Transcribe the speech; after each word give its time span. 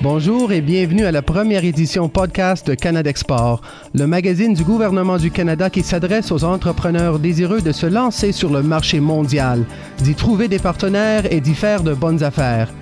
Bonjour 0.00 0.52
et 0.52 0.60
bienvenue 0.60 1.06
à 1.06 1.10
la 1.10 1.22
première 1.22 1.64
édition 1.64 2.08
podcast 2.08 2.64
de 2.64 2.74
Canada 2.74 3.10
Export, 3.10 3.62
le 3.94 4.06
magazine 4.06 4.54
du 4.54 4.62
gouvernement 4.62 5.16
du 5.16 5.32
Canada 5.32 5.70
qui 5.70 5.82
s'adresse 5.82 6.30
aux 6.30 6.44
entrepreneurs 6.44 7.18
désireux 7.18 7.62
de 7.62 7.72
se 7.72 7.86
lancer 7.86 8.30
sur 8.30 8.52
le 8.52 8.62
marché 8.62 9.00
mondial, 9.00 9.64
d'y 9.98 10.14
trouver 10.14 10.46
des 10.46 10.60
partenaires 10.60 11.24
et 11.32 11.40
d'y 11.40 11.52
faire 11.52 11.82
de 11.82 11.94
bonnes 11.94 12.22
affaires. 12.22 12.72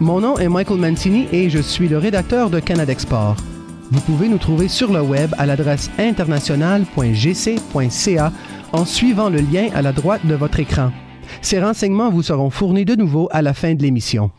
Mon 0.00 0.20
nom 0.20 0.36
est 0.36 0.50
Michael 0.50 0.76
Mancini 0.76 1.26
et 1.32 1.48
je 1.48 1.60
suis 1.60 1.88
le 1.88 1.96
rédacteur 1.96 2.50
de 2.50 2.60
Canada 2.60 2.92
Export. 2.92 3.36
Vous 3.90 4.02
pouvez 4.02 4.28
nous 4.28 4.36
trouver 4.36 4.68
sur 4.68 4.92
le 4.92 5.00
web 5.00 5.34
à 5.38 5.46
l'adresse 5.46 5.90
international.gc.ca 5.98 8.32
en 8.72 8.84
suivant 8.84 9.30
le 9.30 9.38
lien 9.38 9.68
à 9.74 9.80
la 9.80 9.92
droite 9.92 10.26
de 10.26 10.34
votre 10.34 10.60
écran. 10.60 10.92
Ces 11.40 11.58
renseignements 11.58 12.10
vous 12.10 12.22
seront 12.22 12.50
fournis 12.50 12.84
de 12.84 12.96
nouveau 12.96 13.30
à 13.32 13.40
la 13.40 13.54
fin 13.54 13.72
de 13.72 13.82
l'émission. 13.82 14.30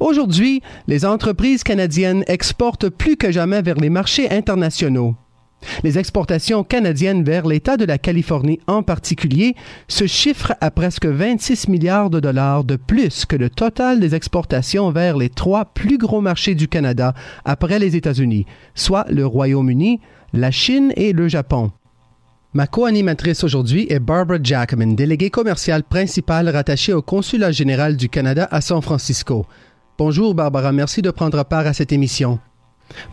Aujourd'hui, 0.00 0.62
les 0.86 1.04
entreprises 1.04 1.62
canadiennes 1.62 2.24
exportent 2.26 2.88
plus 2.88 3.16
que 3.16 3.30
jamais 3.30 3.62
vers 3.62 3.76
les 3.76 3.90
marchés 3.90 4.30
internationaux. 4.30 5.14
Les 5.82 5.98
exportations 5.98 6.62
canadiennes 6.64 7.24
vers 7.24 7.46
l'État 7.46 7.76
de 7.76 7.84
la 7.84 7.98
Californie 7.98 8.60
en 8.66 8.82
particulier 8.82 9.54
se 9.88 10.06
chiffrent 10.06 10.54
à 10.60 10.70
presque 10.70 11.06
26 11.06 11.68
milliards 11.68 12.10
de 12.10 12.20
dollars 12.20 12.64
de 12.64 12.76
plus 12.76 13.24
que 13.24 13.36
le 13.36 13.50
total 13.50 13.98
des 14.00 14.14
exportations 14.14 14.90
vers 14.90 15.16
les 15.16 15.28
trois 15.28 15.64
plus 15.64 15.98
gros 15.98 16.20
marchés 16.20 16.54
du 16.54 16.68
Canada 16.68 17.14
après 17.44 17.78
les 17.78 17.96
États-Unis, 17.96 18.46
soit 18.74 19.06
le 19.10 19.26
Royaume-Uni, 19.26 20.00
la 20.32 20.50
Chine 20.50 20.92
et 20.96 21.12
le 21.12 21.28
Japon. 21.28 21.72
Ma 22.54 22.66
co-animatrice 22.66 23.44
aujourd'hui 23.44 23.86
est 23.90 23.98
Barbara 23.98 24.38
Jackman, 24.42 24.94
déléguée 24.94 25.30
commerciale 25.30 25.82
principale 25.82 26.48
rattachée 26.48 26.94
au 26.94 27.02
Consulat 27.02 27.52
général 27.52 27.96
du 27.96 28.08
Canada 28.08 28.48
à 28.50 28.60
San 28.60 28.80
Francisco. 28.80 29.44
Bonjour 29.98 30.32
Barbara, 30.32 30.70
merci 30.70 31.02
de 31.02 31.10
prendre 31.10 31.44
part 31.44 31.66
à 31.66 31.72
cette 31.72 31.90
émission. 31.90 32.38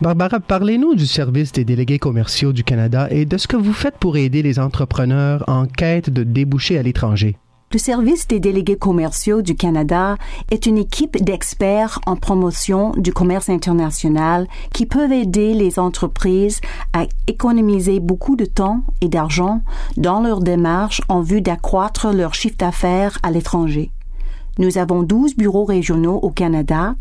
Barbara, 0.00 0.38
parlez-nous 0.38 0.94
du 0.94 1.04
service 1.04 1.50
des 1.50 1.64
délégués 1.64 1.98
commerciaux 1.98 2.52
du 2.52 2.62
Canada 2.62 3.08
et 3.10 3.24
de 3.24 3.36
ce 3.38 3.48
que 3.48 3.56
vous 3.56 3.72
faites 3.72 3.98
pour 3.98 4.16
aider 4.16 4.40
les 4.40 4.60
entrepreneurs 4.60 5.42
en 5.48 5.66
quête 5.66 6.10
de 6.10 6.22
débouchés 6.22 6.78
à 6.78 6.84
l'étranger. 6.84 7.38
Le 7.72 7.80
service 7.80 8.28
des 8.28 8.38
délégués 8.38 8.76
commerciaux 8.76 9.42
du 9.42 9.56
Canada 9.56 10.16
est 10.52 10.66
une 10.66 10.78
équipe 10.78 11.20
d'experts 11.20 11.98
en 12.06 12.14
promotion 12.14 12.92
du 12.92 13.12
commerce 13.12 13.48
international 13.48 14.46
qui 14.72 14.86
peuvent 14.86 15.10
aider 15.10 15.54
les 15.54 15.80
entreprises 15.80 16.60
à 16.92 17.06
économiser 17.26 17.98
beaucoup 17.98 18.36
de 18.36 18.44
temps 18.44 18.82
et 19.00 19.08
d'argent 19.08 19.60
dans 19.96 20.20
leur 20.20 20.38
démarche 20.38 21.02
en 21.08 21.20
vue 21.20 21.40
d'accroître 21.40 22.12
leur 22.12 22.34
chiffre 22.34 22.56
d'affaires 22.56 23.18
à 23.24 23.32
l'étranger. 23.32 23.90
Nous 24.58 24.78
avons 24.78 25.02
12 25.02 25.36
bureaux 25.36 25.64
régionaux 25.64 26.18
au 26.22 26.30
Canada 26.30 26.94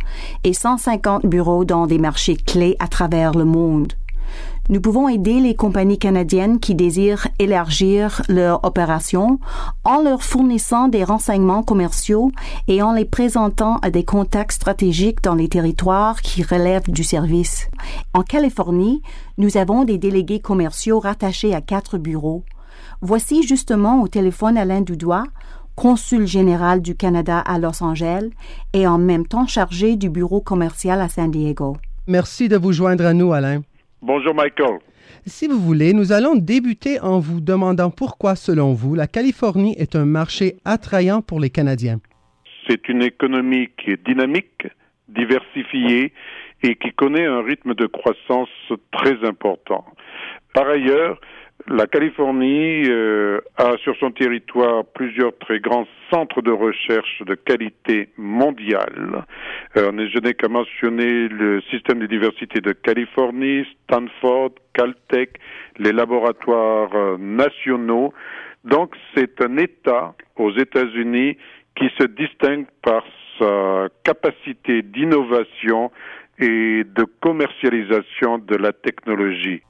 et 0.44 0.54
150 0.54 1.26
bureaux 1.26 1.64
dans 1.64 1.88
des 1.88 2.00
marchés 2.00 2.36
clés 2.36 2.76
à 2.80 2.88
travers 2.88 3.34
le 3.34 3.46
monde. 3.46 3.94
Nous 4.68 4.82
pouvons 4.82 5.08
aider 5.08 5.40
les 5.40 5.56
compagnies 5.56 6.00
canadiennes 6.00 6.60
qui 6.60 6.74
désirent 6.74 7.28
élargir 7.38 8.24
leur 8.28 8.66
opération 8.66 9.40
en 9.84 10.02
leur 10.02 10.24
fournissant 10.24 10.88
des 10.88 11.04
renseignements 11.04 11.62
commerciaux 11.62 12.32
et 12.68 12.82
en 12.82 12.92
les 12.92 13.06
présentant 13.06 13.78
à 13.78 13.92
des 13.92 14.04
contacts 14.04 14.54
stratégiques 14.54 15.24
dans 15.24 15.36
les 15.36 15.48
territoires 15.48 16.22
qui 16.22 16.42
relèvent 16.42 16.90
du 16.90 17.04
service. 17.04 17.70
En 18.14 18.24
Californie, 18.24 19.04
nous 19.38 19.56
avons 19.56 19.84
des 19.84 20.00
délégués 20.00 20.40
commerciaux 20.40 21.00
rattachés 21.00 21.54
à 21.54 21.62
quatre 21.62 22.00
bureaux. 22.00 22.44
Voici 23.02 23.44
justement 23.44 24.02
au 24.02 24.08
téléphone 24.08 24.58
Alain 24.58 24.82
Dudois, 24.82 25.26
consul 25.76 26.26
général 26.26 26.82
du 26.82 26.96
Canada 26.96 27.40
à 27.40 27.60
Los 27.60 27.84
Angeles 27.84 28.30
et 28.74 28.88
en 28.88 28.98
même 28.98 29.28
temps 29.28 29.48
chargé 29.48 29.96
du 29.96 30.10
bureau 30.10 30.42
commercial 30.42 31.02
à 31.02 31.10
San 31.10 31.32
Diego. 31.32 31.78
Merci 32.08 32.50
de 32.50 32.58
vous 32.58 32.72
joindre 32.72 33.06
à 33.06 33.14
nous, 33.14 33.34
Alain. 33.34 33.62
Bonjour 34.02 34.34
Michael. 34.36 34.80
Si 35.26 35.48
vous 35.48 35.60
voulez, 35.60 35.94
nous 35.94 36.12
allons 36.12 36.36
débuter 36.36 37.00
en 37.00 37.20
vous 37.20 37.42
demandant 37.42 37.90
pourquoi, 37.90 38.36
selon 38.36 38.74
vous, 38.74 38.94
la 38.96 39.08
Californie 39.08 39.76
est 39.78 39.96
un 39.96 40.06
marché 40.06 40.58
attrayant 40.66 41.22
pour 41.22 41.40
les 41.40 41.50
Canadiens. 41.50 42.00
C'est 42.68 42.88
une 42.90 43.02
économie 43.02 43.70
qui 43.78 43.92
est 43.92 44.06
dynamique, 44.06 44.68
diversifiée 45.08 46.14
et 46.64 46.76
qui 46.76 46.92
connaît 46.92 47.26
un 47.26 47.42
rythme 47.42 47.74
de 47.74 47.86
croissance 47.86 48.50
très 48.92 49.24
important. 49.28 49.86
Par 50.54 50.68
ailleurs, 50.68 51.20
la 51.68 51.88
Californie 51.88 52.84
euh, 52.88 53.42
a 53.58 53.76
sur 53.78 53.96
son 53.98 54.12
territoire 54.12 54.86
plusieurs 54.94 55.36
très 55.40 55.60
grands 55.60 55.88
centres 56.12 56.42
de 56.42 56.52
recherche 56.52 57.24
de 57.26 57.34
qualité 57.34 58.10
mondiale. 58.18 59.26
Euh, 59.76 59.92
je 60.14 60.20
n'ai 60.20 60.36
qu'à 60.36 60.48
mentionner 60.48 61.28
le 61.28 61.62
système 61.72 62.00
de 62.00 62.06
diversité 62.06 62.62
de 62.62 62.72
Californie, 62.72 63.66
Stanford, 63.84 64.52
Caltech, 64.74 65.40
les 65.80 65.92
laboratoires 65.92 66.94
euh, 66.94 67.18
nationaux. 67.18 68.14
Donc 68.64 68.96
c'est 69.16 69.42
un 69.42 69.58
État 69.58 70.14
aux 70.36 70.52
États-Unis 70.52 71.38
qui 71.76 71.90
se 71.98 72.06
distingue 72.06 72.68
par 72.84 73.04
sa 73.40 73.88
capacité 74.04 74.84
d'innovation 74.84 75.92
et 76.38 76.84
de 76.84 77.06
commercialisation 77.22 78.38
de 78.38 78.56
la 78.56 78.72
technologie. 78.72 79.62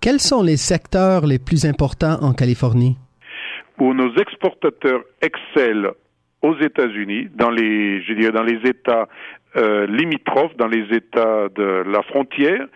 Quels 0.00 0.20
sont 0.20 0.42
les 0.42 0.56
secteurs 0.56 1.26
les 1.26 1.38
plus 1.38 1.66
importants 1.66 2.18
en 2.22 2.32
Californie? 2.32 2.96
Où 3.78 3.94
nos 3.94 4.14
exportateurs 4.16 5.02
excellent 5.20 5.92
aux 6.42 6.56
États-Unis, 6.58 7.28
dans 7.34 7.50
les, 7.50 8.02
je 8.02 8.14
dirais, 8.14 8.32
dans 8.32 8.42
les 8.42 8.60
États 8.68 9.08
euh, 9.56 9.86
limitrophes, 9.86 10.56
dans 10.56 10.68
les 10.68 10.86
États 10.94 11.48
de 11.54 11.84
la 11.86 12.02
frontière 12.02 12.66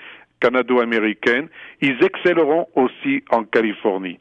canado-américaine, 0.41 1.49
ils 1.81 1.97
excelleront 2.05 2.67
aussi 2.75 3.25
en 3.31 3.45
Californie. 3.45 4.19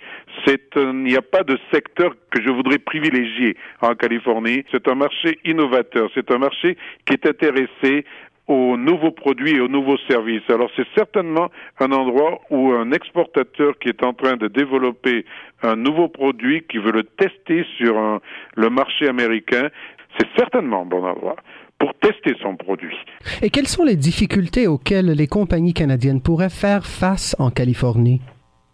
Il 0.47 1.03
n'y 1.03 1.18
a 1.18 1.22
pas 1.22 1.44
de 1.44 1.58
secteur 1.74 2.16
que 2.31 2.41
je 2.41 2.50
voudrais 2.50 2.78
privilégier 2.78 3.58
en 3.81 3.94
Californie. 3.96 4.64
C'est 4.72 4.88
un 4.88 4.96
marché 4.96 5.40
innovateur. 5.44 6.09
C'est 6.14 6.31
un 6.31 6.38
marché 6.38 6.78
qui 7.06 7.14
est 7.14 7.28
intéressé 7.28 8.06
aux 8.47 8.75
nouveaux 8.77 9.11
produits 9.11 9.55
et 9.55 9.59
aux 9.59 9.67
nouveaux 9.67 9.97
services. 10.09 10.43
Alors 10.49 10.69
c'est 10.75 10.87
certainement 10.95 11.49
un 11.79 11.91
endroit 11.91 12.41
où 12.49 12.71
un 12.71 12.91
exportateur 12.91 13.77
qui 13.79 13.89
est 13.89 14.03
en 14.03 14.13
train 14.13 14.35
de 14.35 14.47
développer 14.47 15.25
un 15.61 15.75
nouveau 15.75 16.09
produit, 16.09 16.63
qui 16.69 16.77
veut 16.77 16.91
le 16.91 17.03
tester 17.03 17.65
sur 17.77 18.19
le 18.55 18.69
marché 18.69 19.07
américain, 19.07 19.69
c'est 20.17 20.27
certainement 20.37 20.81
un 20.81 20.85
bon 20.85 21.05
endroit 21.05 21.37
pour 21.79 21.93
tester 21.95 22.35
son 22.41 22.55
produit. 22.55 22.95
Et 23.41 23.49
quelles 23.49 23.67
sont 23.67 23.83
les 23.83 23.95
difficultés 23.95 24.67
auxquelles 24.67 25.11
les 25.11 25.27
compagnies 25.27 25.73
canadiennes 25.73 26.21
pourraient 26.21 26.49
faire 26.49 26.85
face 26.85 27.35
en 27.39 27.49
Californie? 27.49 28.21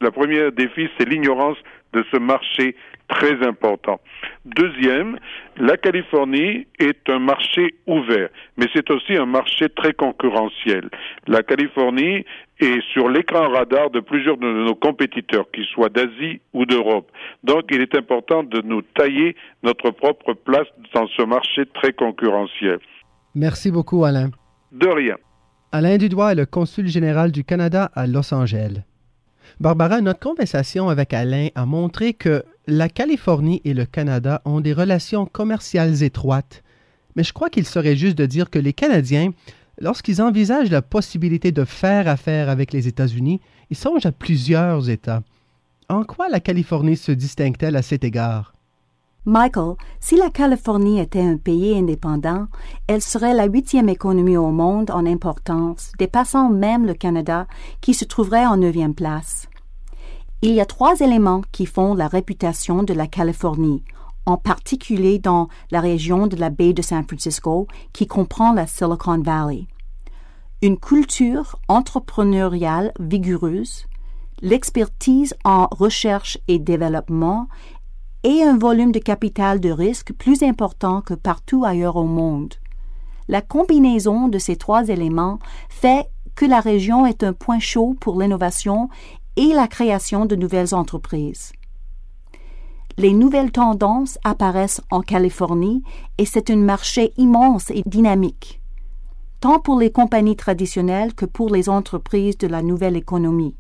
Le 0.01 0.11
premier 0.11 0.51
défi, 0.51 0.87
c'est 0.97 1.07
l'ignorance 1.07 1.57
de 1.93 2.05
ce 2.11 2.17
marché 2.17 2.75
très 3.09 3.45
important. 3.45 3.99
Deuxième, 4.45 5.17
la 5.57 5.75
Californie 5.75 6.67
est 6.79 7.09
un 7.09 7.19
marché 7.19 7.75
ouvert, 7.87 8.29
mais 8.55 8.67
c'est 8.73 8.89
aussi 8.91 9.15
un 9.17 9.25
marché 9.25 9.67
très 9.69 9.93
concurrentiel. 9.93 10.89
La 11.27 11.43
Californie 11.43 12.23
est 12.59 12.81
sur 12.93 13.09
l'écran 13.09 13.49
radar 13.49 13.89
de 13.89 13.99
plusieurs 13.99 14.37
de 14.37 14.47
nos 14.47 14.75
compétiteurs, 14.75 15.49
qu'ils 15.51 15.65
soient 15.65 15.89
d'Asie 15.89 16.39
ou 16.53 16.65
d'Europe. 16.65 17.11
Donc 17.43 17.63
il 17.71 17.81
est 17.81 17.95
important 17.95 18.43
de 18.43 18.61
nous 18.61 18.81
tailler 18.81 19.35
notre 19.63 19.89
propre 19.91 20.33
place 20.33 20.67
dans 20.93 21.07
ce 21.07 21.23
marché 21.23 21.65
très 21.73 21.93
concurrentiel. 21.93 22.79
Merci 23.35 23.71
beaucoup, 23.71 24.05
Alain. 24.05 24.29
De 24.71 24.87
rien. 24.87 25.15
Alain 25.71 25.97
Dudois 25.97 26.31
est 26.31 26.35
le 26.35 26.45
consul 26.45 26.87
général 26.87 27.31
du 27.31 27.43
Canada 27.43 27.91
à 27.95 28.07
Los 28.07 28.33
Angeles. 28.33 28.81
Barbara, 29.59 30.01
notre 30.01 30.19
conversation 30.19 30.89
avec 30.89 31.13
Alain 31.13 31.47
a 31.55 31.65
montré 31.65 32.13
que 32.13 32.43
la 32.69 32.89
Californie 32.89 33.61
et 33.65 33.73
le 33.73 33.85
Canada 33.85 34.41
ont 34.45 34.61
des 34.61 34.73
relations 34.73 35.25
commerciales 35.25 36.03
étroites, 36.03 36.63
mais 37.15 37.23
je 37.23 37.33
crois 37.33 37.49
qu'il 37.49 37.65
serait 37.65 37.95
juste 37.95 38.17
de 38.17 38.25
dire 38.25 38.49
que 38.49 38.59
les 38.59 38.73
Canadiens, 38.73 39.31
lorsqu'ils 39.79 40.21
envisagent 40.21 40.69
la 40.69 40.81
possibilité 40.81 41.51
de 41.51 41.65
faire 41.65 42.07
affaire 42.07 42.49
avec 42.49 42.71
les 42.71 42.87
États-Unis, 42.87 43.41
ils 43.69 43.77
songent 43.77 44.05
à 44.05 44.11
plusieurs 44.11 44.89
États. 44.89 45.23
En 45.89 46.03
quoi 46.03 46.29
la 46.29 46.39
Californie 46.39 46.97
se 46.97 47.11
distingue-t-elle 47.11 47.75
à 47.75 47.81
cet 47.81 48.03
égard? 48.03 48.53
Michael, 49.25 49.73
si 49.99 50.15
la 50.15 50.29
Californie 50.29 50.99
était 50.99 51.21
un 51.21 51.37
pays 51.37 51.77
indépendant, 51.77 52.47
elle 52.87 53.01
serait 53.01 53.33
la 53.33 53.45
huitième 53.45 53.89
économie 53.89 54.37
au 54.37 54.51
monde 54.51 54.91
en 54.91 55.05
importance, 55.05 55.91
dépassant 55.99 56.49
même 56.49 56.85
le 56.85 56.93
Canada, 56.93 57.45
qui 57.81 57.93
se 57.93 58.05
trouverait 58.05 58.45
en 58.45 58.57
neuvième 58.57 58.95
place. 58.95 59.48
Il 60.41 60.53
y 60.53 60.61
a 60.61 60.65
trois 60.65 61.01
éléments 61.01 61.41
qui 61.51 61.65
font 61.65 61.95
la 61.95 62.07
réputation 62.07 62.83
de 62.83 62.93
la 62.93 63.07
Californie, 63.07 63.83
en 64.25 64.37
particulier 64.37 65.19
dans 65.19 65.49
la 65.69 65.81
région 65.81 66.27
de 66.27 66.37
la 66.37 66.49
baie 66.49 66.71
de 66.71 66.81
San 66.81 67.03
Francisco 67.03 67.67
qui 67.91 68.07
comprend 68.07 68.53
la 68.53 68.65
Silicon 68.65 69.21
Valley. 69.21 69.67
Une 70.61 70.79
culture 70.79 71.59
entrepreneuriale 71.67 72.93
vigoureuse, 73.01 73.85
l'expertise 74.41 75.35
en 75.43 75.67
recherche 75.71 76.37
et 76.47 76.57
développement 76.57 77.49
et 78.23 78.41
un 78.41 78.57
volume 78.57 78.93
de 78.93 78.99
capital 78.99 79.59
de 79.59 79.71
risque 79.71 80.13
plus 80.13 80.41
important 80.41 81.01
que 81.01 81.15
partout 81.15 81.65
ailleurs 81.65 81.97
au 81.97 82.05
monde. 82.05 82.53
La 83.27 83.41
combinaison 83.41 84.29
de 84.29 84.39
ces 84.39 84.55
trois 84.55 84.87
éléments 84.87 85.39
fait 85.67 86.09
que 86.35 86.45
la 86.45 86.61
région 86.61 87.05
est 87.05 87.23
un 87.23 87.33
point 87.33 87.59
chaud 87.59 87.97
pour 87.99 88.21
l'innovation 88.21 88.87
et 89.39 89.53
la 89.53 89.69
création 89.69 90.25
de 90.25 90.35
nouvelles 90.35 90.75
entreprises. 90.75 91.53
Les 92.97 93.13
nouvelles 93.13 93.53
tendances 93.53 94.19
apparaissent 94.25 94.81
en 94.91 94.99
Californie 94.99 95.81
et 96.17 96.25
c'est 96.25 96.49
un 96.49 96.57
marché 96.57 97.13
immense 97.15 97.69
et 97.69 97.83
dynamique, 97.85 98.59
tant 99.39 99.59
pour 99.59 99.79
les 99.79 99.91
compagnies 99.91 100.35
traditionnelles 100.35 101.13
que 101.13 101.23
pour 101.23 101.49
les 101.49 101.69
entreprises 101.69 102.37
de 102.37 102.47
la 102.47 102.61
nouvelle 102.61 102.97
économie. 102.97 103.55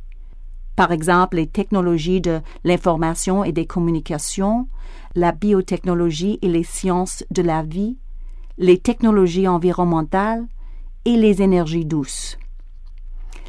Par 0.75 0.91
exemple, 0.91 1.37
les 1.37 1.47
technologies 1.47 2.19
de 2.19 2.41
l'information 2.65 3.45
et 3.45 3.53
des 3.53 3.65
communications, 3.65 4.67
la 5.15 5.31
biotechnologie 5.31 6.39
et 6.41 6.49
les 6.49 6.63
sciences 6.63 7.23
de 7.31 7.41
la 7.41 7.63
vie, 7.63 7.97
les 8.57 8.79
technologies 8.79 9.47
environnementales 9.47 10.45
et 11.05 11.15
les 11.15 11.41
énergies 11.41 11.85
douces. 11.85 12.37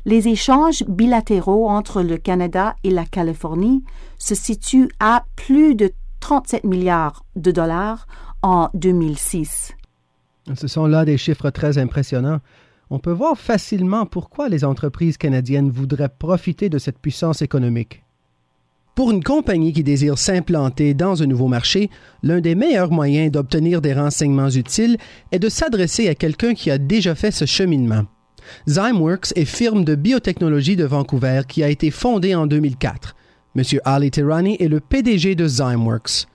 Les 0.05 0.29
échanges 0.29 0.85
bilatéraux 0.89 1.69
entre 1.69 2.03
le 2.03 2.17
Canada 2.17 2.75
et 2.85 2.91
la 2.91 3.05
Californie 3.05 3.85
se 4.19 4.35
situent 4.35 4.91
à 4.99 5.25
plus 5.37 5.75
de 5.75 5.93
37 6.21 6.65
milliards 6.65 7.25
de 7.37 7.51
dollars 7.51 8.07
en 8.43 8.71
2006. 8.75 9.75
Ce 10.55 10.69
sont 10.69 10.87
là 10.87 11.05
des 11.05 11.19
chiffres 11.19 11.51
très 11.51 11.79
impressionnants. 11.79 12.41
On 12.89 12.99
peut 12.99 13.13
voir 13.13 13.39
facilement 13.39 14.07
pourquoi 14.07 14.49
les 14.49 14.65
entreprises 14.65 15.17
canadiennes 15.17 15.71
voudraient 15.71 16.09
profiter 16.09 16.69
de 16.69 16.79
cette 16.79 16.99
puissance 16.99 17.43
économique. 17.43 18.03
Pour 18.95 19.13
une 19.13 19.23
compagnie 19.23 19.73
qui 19.73 19.85
désire 19.85 20.19
s'implanter 20.19 20.95
dans 20.95 21.23
un 21.23 21.27
nouveau 21.27 21.47
marché, 21.47 21.89
l'un 22.23 22.41
des 22.41 22.55
meilleurs 22.55 22.91
moyens 22.91 23.31
d'obtenir 23.31 23.81
des 23.81 23.95
renseignements 23.95 24.51
utiles 24.51 24.97
est 25.31 25.39
de 25.39 25.49
s'adresser 25.49 26.09
à 26.09 26.15
quelqu'un 26.15 26.55
qui 26.55 26.71
a 26.71 26.79
déjà 26.79 27.15
fait 27.15 27.31
ce 27.31 27.45
cheminement. 27.45 28.05
Zymeworks 28.67 29.33
est 29.37 29.45
firme 29.45 29.85
de 29.85 29.95
biotechnologie 29.95 30.77
de 30.77 30.85
Vancouver 30.85 31.43
qui 31.49 31.63
a 31.63 31.69
été 31.69 31.91
fondée 31.91 32.35
en 32.35 32.47
2004. 32.47 33.15
Monsieur 33.55 33.81
Ali 33.85 34.11
Terani 34.11 34.57
est 34.61 34.69
le 34.69 34.81
PDG 34.81 35.35
de 35.35 35.47
Zymeworks. 35.47 36.27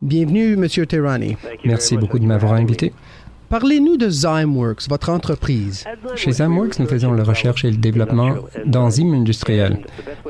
Bienvenue, 0.00 0.56
Monsieur 0.56 0.86
Terani. 0.86 1.36
Merci 1.64 1.96
beaucoup 1.96 2.18
de 2.18 2.24
m'avoir 2.24 2.52
invité. 2.52 2.92
Parlez-nous 3.48 3.96
de 3.96 4.10
Zymeworks, 4.10 4.88
votre 4.90 5.08
entreprise. 5.08 5.84
Chez 6.16 6.32
Zymeworks, 6.32 6.78
nous 6.80 6.86
faisons 6.86 7.12
la 7.12 7.24
recherche 7.24 7.64
et 7.64 7.70
le 7.70 7.78
développement 7.78 8.34
d'enzymes 8.66 9.14
industrielles. 9.14 9.80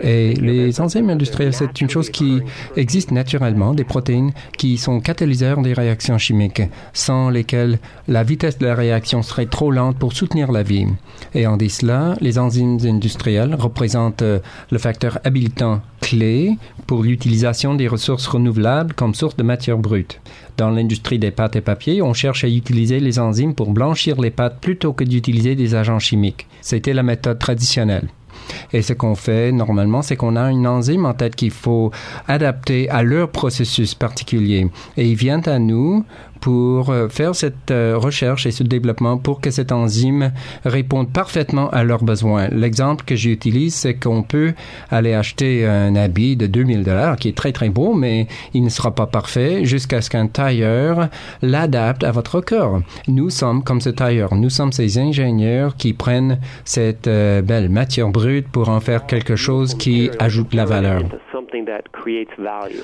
Et 0.00 0.34
les 0.34 0.80
enzymes 0.80 1.10
industrielles, 1.10 1.52
c'est 1.52 1.80
une 1.80 1.90
chose 1.90 2.10
qui 2.10 2.40
existe 2.76 3.10
naturellement, 3.10 3.74
des 3.74 3.82
protéines 3.82 4.30
qui 4.56 4.78
sont 4.78 5.00
catalyseurs 5.00 5.60
des 5.62 5.72
réactions 5.72 6.16
chimiques, 6.16 6.62
sans 6.92 7.28
lesquelles 7.28 7.80
la 8.06 8.22
vitesse 8.22 8.58
de 8.58 8.66
la 8.66 8.76
réaction 8.76 9.22
serait 9.22 9.46
trop 9.46 9.72
lente 9.72 9.98
pour 9.98 10.12
soutenir 10.12 10.52
la 10.52 10.62
vie. 10.62 10.86
Et 11.34 11.48
en 11.48 11.56
dit 11.56 11.70
cela, 11.70 12.14
les 12.20 12.38
enzymes 12.38 12.78
industrielles 12.84 13.56
représentent 13.56 14.22
euh, 14.22 14.38
le 14.70 14.78
facteur 14.78 15.18
habilitant 15.24 15.80
pour 16.86 17.02
l'utilisation 17.02 17.74
des 17.74 17.88
ressources 17.88 18.26
renouvelables 18.26 18.94
comme 18.94 19.14
source 19.14 19.36
de 19.36 19.42
matière 19.42 19.78
brute. 19.78 20.20
Dans 20.56 20.70
l'industrie 20.70 21.18
des 21.18 21.30
pâtes 21.30 21.56
et 21.56 21.60
papiers, 21.60 22.02
on 22.02 22.14
cherche 22.14 22.44
à 22.44 22.48
utiliser 22.48 23.00
les 23.00 23.18
enzymes 23.18 23.54
pour 23.54 23.72
blanchir 23.72 24.20
les 24.20 24.30
pâtes 24.30 24.60
plutôt 24.60 24.92
que 24.92 25.04
d'utiliser 25.04 25.54
des 25.54 25.74
agents 25.74 25.98
chimiques. 25.98 26.46
C'était 26.60 26.94
la 26.94 27.02
méthode 27.02 27.38
traditionnelle. 27.38 28.08
Et 28.72 28.82
ce 28.82 28.92
qu'on 28.92 29.14
fait 29.14 29.52
normalement, 29.52 30.02
c'est 30.02 30.16
qu'on 30.16 30.36
a 30.36 30.50
une 30.50 30.66
enzyme 30.66 31.06
en 31.06 31.14
tête 31.14 31.36
qu'il 31.36 31.50
faut 31.50 31.90
adapter 32.26 32.88
à 32.88 33.02
leur 33.02 33.30
processus 33.30 33.94
particulier. 33.94 34.68
Et 34.96 35.08
il 35.08 35.16
vient 35.16 35.42
à 35.42 35.58
nous 35.58 36.04
pour 36.40 36.90
euh, 36.90 37.08
faire 37.08 37.34
cette 37.34 37.70
euh, 37.70 37.96
recherche 37.96 38.46
et 38.46 38.50
ce 38.50 38.62
développement 38.62 39.18
pour 39.18 39.40
que 39.40 39.50
cette 39.50 39.72
enzyme 39.72 40.32
réponde 40.64 41.12
parfaitement 41.12 41.68
à 41.70 41.84
leurs 41.84 42.04
besoins. 42.04 42.48
L'exemple 42.48 43.04
que 43.04 43.16
j'utilise, 43.16 43.74
c'est 43.74 43.94
qu'on 43.94 44.22
peut 44.22 44.54
aller 44.90 45.14
acheter 45.14 45.66
un 45.66 45.94
habit 45.96 46.36
de 46.36 46.46
2000 46.46 46.84
dollars 46.84 47.16
qui 47.16 47.28
est 47.28 47.36
très 47.36 47.52
très 47.52 47.68
beau, 47.68 47.94
mais 47.94 48.26
il 48.54 48.62
ne 48.62 48.68
sera 48.68 48.94
pas 48.94 49.06
parfait 49.06 49.64
jusqu'à 49.64 50.00
ce 50.00 50.10
qu'un 50.10 50.26
tailleur 50.26 51.08
l'adapte 51.42 52.04
à 52.04 52.10
votre 52.10 52.40
corps. 52.40 52.80
Nous 53.06 53.30
sommes 53.30 53.62
comme 53.62 53.80
ce 53.80 53.90
tailleur. 53.90 54.34
Nous 54.34 54.50
sommes 54.50 54.72
ces 54.72 54.98
ingénieurs 54.98 55.76
qui 55.76 55.92
prennent 55.92 56.38
cette 56.64 57.06
euh, 57.06 57.42
belle 57.42 57.68
matière 57.68 58.08
brute 58.08 58.48
pour 58.48 58.68
en 58.68 58.80
faire 58.80 59.06
quelque 59.06 59.36
chose 59.36 59.74
qui 59.74 60.10
ajoute 60.18 60.54
la 60.54 60.64
valeur. 60.64 61.02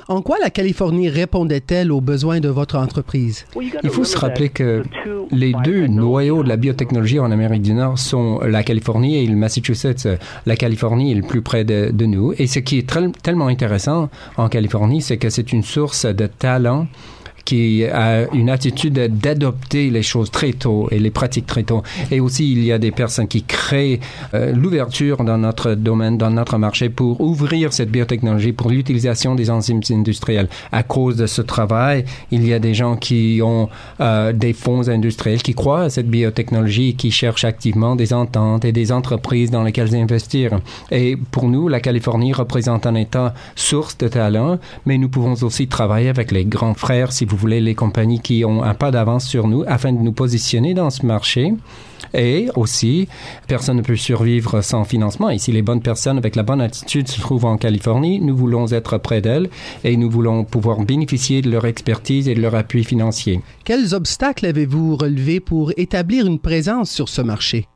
En 0.08 0.22
quoi 0.22 0.38
la 0.40 0.50
Californie 0.50 1.08
répondait-elle 1.08 1.92
aux 1.92 2.00
besoins 2.00 2.40
de 2.40 2.48
votre 2.48 2.76
entreprise? 2.76 3.43
Il 3.56 3.90
faut 3.90 4.04
se 4.04 4.18
rappeler 4.18 4.48
que 4.48 4.82
les 5.30 5.52
deux 5.64 5.86
noyaux 5.86 6.42
de 6.42 6.48
la 6.48 6.56
biotechnologie 6.56 7.18
en 7.18 7.30
Amérique 7.30 7.62
du 7.62 7.74
Nord 7.74 7.98
sont 7.98 8.40
la 8.40 8.62
Californie 8.62 9.22
et 9.22 9.26
le 9.26 9.36
Massachusetts. 9.36 10.08
La 10.46 10.56
Californie 10.56 11.12
est 11.12 11.16
le 11.16 11.22
plus 11.22 11.42
près 11.42 11.64
de, 11.64 12.04
nous. 12.04 12.34
Et 12.38 12.46
ce 12.46 12.58
qui 12.58 12.78
est 12.78 12.94
tellement 13.22 13.46
intéressant 13.46 14.10
en 14.36 14.48
Californie, 14.48 15.00
c'est 15.00 15.16
que 15.16 15.30
c'est 15.30 15.52
une 15.52 15.62
source 15.62 16.04
de 16.06 16.26
talent 16.26 16.86
qui 17.44 17.84
a 17.84 18.26
une 18.32 18.50
attitude 18.50 18.94
d'adopter 18.94 19.90
les 19.90 20.02
choses 20.02 20.30
très 20.30 20.52
tôt 20.52 20.88
et 20.90 20.98
les 20.98 21.10
pratiques 21.10 21.46
très 21.46 21.62
tôt. 21.62 21.82
Et 22.10 22.20
aussi, 22.20 22.52
il 22.52 22.64
y 22.64 22.72
a 22.72 22.78
des 22.78 22.90
personnes 22.90 23.28
qui 23.28 23.42
créent 23.42 24.00
euh, 24.34 24.52
l'ouverture 24.52 25.24
dans 25.24 25.38
notre 25.38 25.74
domaine, 25.74 26.18
dans 26.18 26.30
notre 26.30 26.58
marché 26.58 26.88
pour 26.88 27.20
ouvrir 27.20 27.72
cette 27.72 27.90
biotechnologie 27.90 28.52
pour 28.52 28.70
l'utilisation 28.70 29.34
des 29.34 29.50
enzymes 29.50 29.80
industrielles. 29.90 30.48
À 30.72 30.82
cause 30.82 31.16
de 31.16 31.26
ce 31.26 31.42
travail, 31.42 32.04
il 32.30 32.46
y 32.46 32.52
a 32.52 32.58
des 32.58 32.74
gens 32.74 32.96
qui 32.96 33.40
ont 33.42 33.68
euh, 34.00 34.32
des 34.32 34.52
fonds 34.52 34.88
industriels 34.88 35.42
qui 35.42 35.54
croient 35.54 35.82
à 35.82 35.90
cette 35.90 36.08
biotechnologie 36.08 36.94
qui 36.94 37.10
cherchent 37.10 37.44
activement 37.44 37.96
des 37.96 38.12
ententes 38.12 38.64
et 38.64 38.72
des 38.72 38.92
entreprises 38.92 39.50
dans 39.50 39.62
lesquelles 39.62 39.94
investir. 39.94 40.58
Et 40.90 41.16
pour 41.16 41.48
nous, 41.48 41.68
la 41.68 41.80
Californie 41.80 42.32
représente 42.32 42.86
un 42.86 42.94
État 42.94 43.34
source 43.56 43.98
de 43.98 44.08
talent, 44.08 44.58
mais 44.86 44.98
nous 44.98 45.08
pouvons 45.08 45.34
aussi 45.42 45.68
travailler 45.68 46.08
avec 46.08 46.32
les 46.32 46.44
grands 46.44 46.74
frères, 46.74 47.12
si 47.12 47.24
vous 47.24 47.33
vous 47.34 47.40
voulez, 47.40 47.60
les 47.60 47.74
compagnies 47.74 48.20
qui 48.20 48.44
ont 48.44 48.62
un 48.62 48.74
pas 48.74 48.90
d'avance 48.90 49.26
sur 49.26 49.48
nous 49.48 49.64
afin 49.66 49.92
de 49.92 49.98
nous 49.98 50.12
positionner 50.12 50.72
dans 50.72 50.90
ce 50.90 51.04
marché. 51.04 51.52
Et 52.12 52.48
aussi, 52.54 53.08
personne 53.48 53.78
ne 53.78 53.82
peut 53.82 53.96
survivre 53.96 54.60
sans 54.60 54.84
financement. 54.84 55.30
Et 55.30 55.38
si 55.38 55.50
les 55.50 55.62
bonnes 55.62 55.82
personnes 55.82 56.16
avec 56.16 56.36
la 56.36 56.44
bonne 56.44 56.60
attitude 56.60 57.08
se 57.08 57.20
trouvent 57.20 57.44
en 57.44 57.56
Californie, 57.56 58.20
nous 58.20 58.36
voulons 58.36 58.68
être 58.68 58.98
près 58.98 59.20
d'elles 59.20 59.50
et 59.82 59.96
nous 59.96 60.08
voulons 60.08 60.44
pouvoir 60.44 60.80
bénéficier 60.84 61.42
de 61.42 61.50
leur 61.50 61.66
expertise 61.66 62.28
et 62.28 62.34
de 62.34 62.40
leur 62.40 62.54
appui 62.54 62.84
financier. 62.84 63.40
Quels 63.64 63.94
obstacles 63.94 64.46
avez-vous 64.46 64.96
relevés 64.96 65.40
pour 65.40 65.72
établir 65.76 66.26
une 66.26 66.38
présence 66.38 66.90
sur 66.90 67.08
ce 67.08 67.20
marché? 67.20 67.66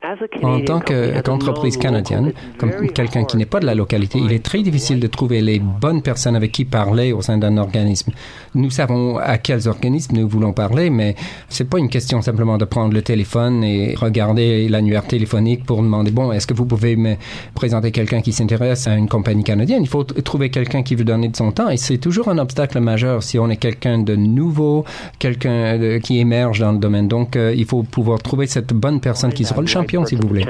En 0.00 0.60
tant 0.60 0.78
qu'entreprise 0.78 1.76
canadienne, 1.76 2.32
comme 2.56 2.70
quelqu'un 2.94 3.24
qui 3.24 3.36
n'est 3.36 3.46
pas 3.46 3.58
de 3.58 3.66
la 3.66 3.74
localité, 3.74 4.20
il 4.20 4.32
est 4.32 4.44
très 4.44 4.62
difficile 4.62 5.00
de 5.00 5.08
trouver 5.08 5.40
les 5.40 5.58
bonnes 5.58 6.02
personnes 6.02 6.36
avec 6.36 6.52
qui 6.52 6.64
parler 6.64 7.10
au 7.12 7.20
sein 7.20 7.36
d'un 7.36 7.56
organisme. 7.56 8.12
Nous 8.54 8.70
savons 8.70 9.18
à 9.18 9.38
quels 9.38 9.66
organismes 9.66 10.18
nous 10.18 10.28
voulons 10.28 10.52
parler, 10.52 10.88
mais 10.88 11.16
c'est 11.48 11.68
pas 11.68 11.80
une 11.80 11.88
question 11.88 12.22
simplement 12.22 12.58
de 12.58 12.64
prendre 12.64 12.94
le 12.94 13.02
téléphone 13.02 13.64
et 13.64 13.96
regarder 13.96 14.68
l'annuaire 14.68 15.04
téléphonique 15.04 15.64
pour 15.64 15.82
demander 15.82 16.12
bon, 16.12 16.30
est-ce 16.30 16.46
que 16.46 16.54
vous 16.54 16.64
pouvez 16.64 16.94
me 16.94 17.16
présenter 17.56 17.90
quelqu'un 17.90 18.20
qui 18.20 18.32
s'intéresse 18.32 18.86
à 18.86 18.94
une 18.94 19.08
compagnie 19.08 19.42
canadienne? 19.42 19.82
Il 19.82 19.88
faut 19.88 20.04
trouver 20.04 20.50
quelqu'un 20.50 20.84
qui 20.84 20.94
veut 20.94 21.04
donner 21.04 21.26
de 21.26 21.36
son 21.36 21.50
temps 21.50 21.70
et 21.70 21.76
c'est 21.76 21.98
toujours 21.98 22.28
un 22.28 22.38
obstacle 22.38 22.78
majeur 22.78 23.24
si 23.24 23.36
on 23.36 23.50
est 23.50 23.56
quelqu'un 23.56 23.98
de 23.98 24.14
nouveau, 24.14 24.84
quelqu'un 25.18 25.98
qui 25.98 26.20
émerge 26.20 26.60
dans 26.60 26.70
le 26.70 26.78
domaine. 26.78 27.08
Donc, 27.08 27.34
euh, 27.34 27.52
il 27.56 27.64
faut 27.64 27.82
pouvoir 27.82 28.20
trouver 28.22 28.46
cette 28.46 28.72
bonne 28.72 29.00
personne 29.00 29.32
qui 29.32 29.44
sera 29.44 29.60
le 29.60 29.66
champion 29.66 29.87
si 30.06 30.16
vous 30.16 30.28
voulez. 30.28 30.44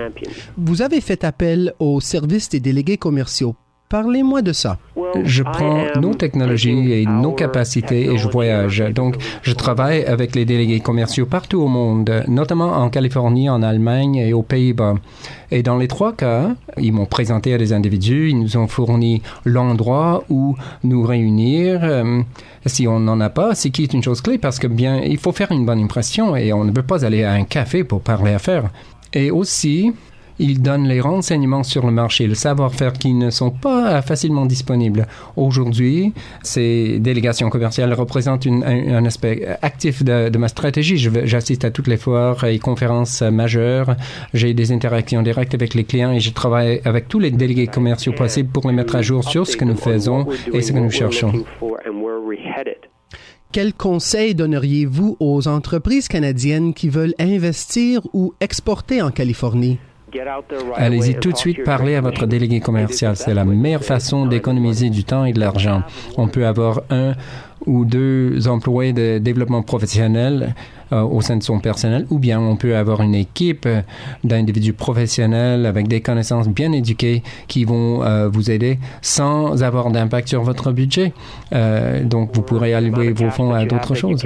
Vous 0.57 0.83
avez 0.83 1.01
fait 1.01 1.25
appel 1.25 1.75
au 1.79 2.01
service 2.01 2.49
des 2.49 2.61
délégués 2.61 2.99
commerciaux. 2.99 3.55
Parlez-moi 3.89 4.43
de 4.43 4.53
ça. 4.53 4.77
Je 5.25 5.43
prends 5.43 5.87
nos 5.99 6.13
technologies 6.13 6.93
et 6.93 7.07
nos 7.07 7.33
capacités 7.33 8.13
et 8.13 8.19
je 8.19 8.29
voyage. 8.29 8.85
Donc, 8.95 9.17
je 9.41 9.55
travaille 9.55 10.05
avec 10.05 10.35
les 10.35 10.45
délégués 10.45 10.81
commerciaux 10.81 11.25
partout 11.25 11.63
au 11.63 11.69
monde, 11.69 12.25
notamment 12.29 12.77
en 12.77 12.91
Californie, 12.91 13.49
en 13.49 13.63
Allemagne 13.63 14.17
et 14.17 14.35
aux 14.35 14.43
Pays-Bas. 14.43 14.97
Et 15.51 15.63
dans 15.63 15.79
les 15.79 15.89
trois 15.89 16.13
cas, 16.13 16.51
ils 16.77 16.93
m'ont 16.93 17.07
présenté 17.07 17.55
à 17.55 17.59
des 17.59 17.73
individus, 17.73 18.29
ils 18.29 18.39
nous 18.39 18.59
ont 18.59 18.69
fourni 18.69 19.23
l'endroit 19.47 20.23
où 20.29 20.55
nous 20.85 21.03
réunir. 21.03 21.81
Euh, 21.83 22.21
si 22.67 22.87
on 22.87 23.01
n'en 23.01 23.19
a 23.21 23.31
pas, 23.31 23.55
c'est 23.55 23.71
qui 23.71 23.85
est 23.85 23.95
une 23.95 24.03
chose 24.03 24.21
clé 24.21 24.37
parce 24.37 24.59
que 24.59 24.67
bien, 24.67 25.01
il 25.01 25.17
faut 25.17 25.33
faire 25.33 25.51
une 25.51 25.65
bonne 25.65 25.81
impression 25.81 26.37
et 26.37 26.53
on 26.53 26.65
ne 26.65 26.73
veut 26.73 26.83
pas 26.83 27.07
aller 27.07 27.25
à 27.25 27.33
un 27.33 27.45
café 27.45 27.85
pour 27.85 28.03
parler 28.03 28.35
affaires. 28.35 28.69
Et 29.13 29.31
aussi, 29.31 29.93
il 30.39 30.63
donne 30.63 30.87
les 30.87 31.01
renseignements 31.01 31.63
sur 31.63 31.85
le 31.87 31.93
marché, 31.93 32.27
le 32.27 32.35
savoir-faire 32.35 32.93
qui 32.93 33.13
ne 33.13 33.31
sont 33.31 33.51
pas 33.51 34.01
facilement 34.03 34.47
disponibles. 34.47 35.07
Aujourd'hui, 35.37 36.13
ces 36.43 36.99
délégations 37.01 37.51
commerciales 37.51 37.93
représentent 37.93 38.47
un, 38.47 39.05
aspect 39.05 39.47
actif 39.63 40.05
de, 40.05 40.37
ma 40.39 40.49
stratégie. 40.49 40.97
J'assiste 41.25 41.65
à 41.65 41.71
toutes 41.71 41.89
les 41.89 41.97
foires 41.97 42.45
et 42.45 42.59
conférences 42.59 43.23
majeures. 43.23 43.97
J'ai 44.35 44.55
des 44.55 44.73
interactions 44.73 45.23
directes 45.23 45.55
avec 45.55 45.75
les 45.75 45.85
clients 45.85 46.13
et 46.13 46.21
je 46.21 46.33
travaille 46.33 46.81
avec 46.85 47.09
tous 47.09 47.19
les 47.19 47.31
délégués 47.31 47.67
commerciaux 47.67 48.13
possibles 48.13 48.51
pour 48.51 48.69
les 48.69 48.75
mettre 48.75 48.97
à 48.97 49.03
jour 49.03 49.25
sur 49.25 49.47
ce 49.47 49.57
que 49.57 49.65
nous 49.65 49.77
faisons 49.77 50.27
et 50.53 50.63
ce 50.63 50.73
que 50.73 50.79
nous 50.79 50.91
cherchons. 50.91 51.33
Quels 53.51 53.73
conseils 53.73 54.35
donneriez-vous 54.35 55.17
aux 55.21 55.49
entreprises 55.49 56.09
canadiennes 56.09 56.75
qui 56.75 56.91
veulent 56.91 57.15
investir 57.19 58.03
ou 58.13 58.35
exporter 58.41 59.01
en 59.01 59.11
Californie? 59.11 59.79
Allez-y 60.75 61.15
tout 61.17 61.33
de 61.33 61.37
suite 61.37 61.65
parler 61.65 61.95
à 61.95 62.01
votre 62.01 62.27
délégué 62.27 62.61
commercial. 62.61 63.17
C'est 63.17 63.35
la 63.35 63.45
meilleure 63.45 63.85
façon 63.85 64.27
d'économiser 64.27 64.91
du 64.91 65.05
temps 65.05 65.25
et 65.25 65.33
de 65.33 65.41
l'argent. 65.41 65.83
On 66.17 66.29
peut 66.29 66.47
avoir 66.47 66.83
un 66.91 67.15
ou 67.67 67.85
deux 67.85 68.49
employés 68.49 68.93
de 68.93 69.19
développement 69.19 69.63
professionnel 69.63 70.55
euh, 70.93 71.03
au 71.03 71.21
sein 71.21 71.37
de 71.37 71.43
son 71.43 71.61
personnel, 71.61 72.07
ou 72.09 72.19
bien 72.19 72.41
on 72.41 72.57
peut 72.57 72.75
avoir 72.75 73.03
une 73.03 73.15
équipe 73.15 73.69
d'individus 74.25 74.73
professionnels 74.73 75.67
avec 75.67 75.87
des 75.87 76.01
connaissances 76.01 76.49
bien 76.49 76.73
éduquées 76.73 77.23
qui 77.47 77.65
vont 77.65 78.03
euh, 78.03 78.29
vous 78.29 78.51
aider 78.51 78.79
sans 79.03 79.63
avoir 79.63 79.91
d'impact 79.91 80.29
sur 80.29 80.43
votre 80.43 80.73
budget. 80.73 81.13
Euh, 81.53 82.03
donc, 82.05 82.31
vous 82.33 82.43
pourrez 82.43 82.73
allouer 82.73 83.13
vos 83.13 83.31
fonds 83.31 83.53
à 83.53 83.67
d'autres 83.67 83.95
choses. 83.95 84.23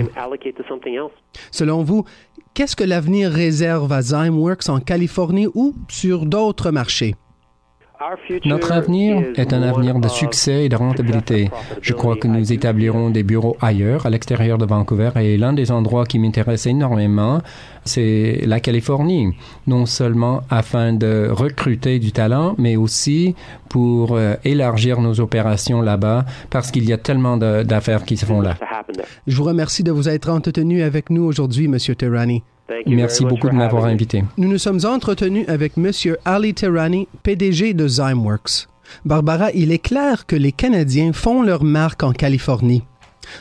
Selon 1.50 1.82
vous, 1.82 2.04
qu'est-ce 2.54 2.76
que 2.76 2.84
l'avenir 2.84 3.30
réserve 3.30 3.92
à 3.92 4.02
Zymeworks 4.02 4.68
en 4.68 4.80
Californie 4.80 5.48
ou 5.54 5.74
sur 5.88 6.26
d'autres 6.26 6.70
marchés? 6.70 7.14
Notre 8.44 8.72
avenir 8.72 9.22
est 9.36 9.52
un 9.52 9.62
avenir 9.62 9.98
de 9.98 10.08
succès 10.08 10.64
et 10.64 10.68
de 10.68 10.76
rentabilité. 10.76 11.50
Je 11.80 11.92
crois 11.92 12.16
que 12.16 12.28
nous 12.28 12.52
établirons 12.52 13.10
des 13.10 13.22
bureaux 13.22 13.56
ailleurs, 13.60 14.06
à 14.06 14.10
l'extérieur 14.10 14.58
de 14.58 14.64
Vancouver, 14.64 15.10
et 15.16 15.36
l'un 15.36 15.52
des 15.52 15.70
endroits 15.70 16.04
qui 16.06 16.18
m'intéresse 16.18 16.66
énormément, 16.66 17.40
c'est 17.84 18.42
la 18.46 18.60
Californie, 18.60 19.34
non 19.66 19.86
seulement 19.86 20.42
afin 20.50 20.92
de 20.92 21.28
recruter 21.30 21.98
du 21.98 22.12
talent, 22.12 22.54
mais 22.58 22.76
aussi 22.76 23.34
pour 23.68 24.16
euh, 24.16 24.34
élargir 24.44 25.00
nos 25.00 25.20
opérations 25.20 25.80
là-bas, 25.80 26.24
parce 26.50 26.70
qu'il 26.70 26.88
y 26.88 26.92
a 26.92 26.98
tellement 26.98 27.36
d'affaires 27.36 28.04
qui 28.04 28.16
se 28.16 28.26
font 28.26 28.40
là. 28.40 28.56
Je 29.26 29.36
vous 29.36 29.44
remercie 29.44 29.82
de 29.82 29.90
vous 29.90 30.08
être 30.08 30.28
entretenu 30.28 30.82
avec 30.82 31.10
nous 31.10 31.22
aujourd'hui, 31.22 31.68
Monsieur 31.68 31.94
Terrani. 31.94 32.42
Merci 32.86 33.24
beaucoup 33.24 33.48
de 33.48 33.54
m'avoir 33.54 33.84
invité. 33.84 34.24
Nous 34.38 34.48
nous 34.48 34.58
sommes 34.58 34.80
entretenus 34.84 35.44
avec 35.48 35.72
M. 35.76 35.90
Ali 36.24 36.54
Terrani, 36.54 37.08
PDG 37.22 37.74
de 37.74 37.88
Zymeworks. 37.88 38.68
Barbara, 39.04 39.50
il 39.52 39.72
est 39.72 39.78
clair 39.78 40.26
que 40.26 40.36
les 40.36 40.52
Canadiens 40.52 41.12
font 41.12 41.42
leur 41.42 41.64
marque 41.64 42.02
en 42.02 42.12
Californie. 42.12 42.82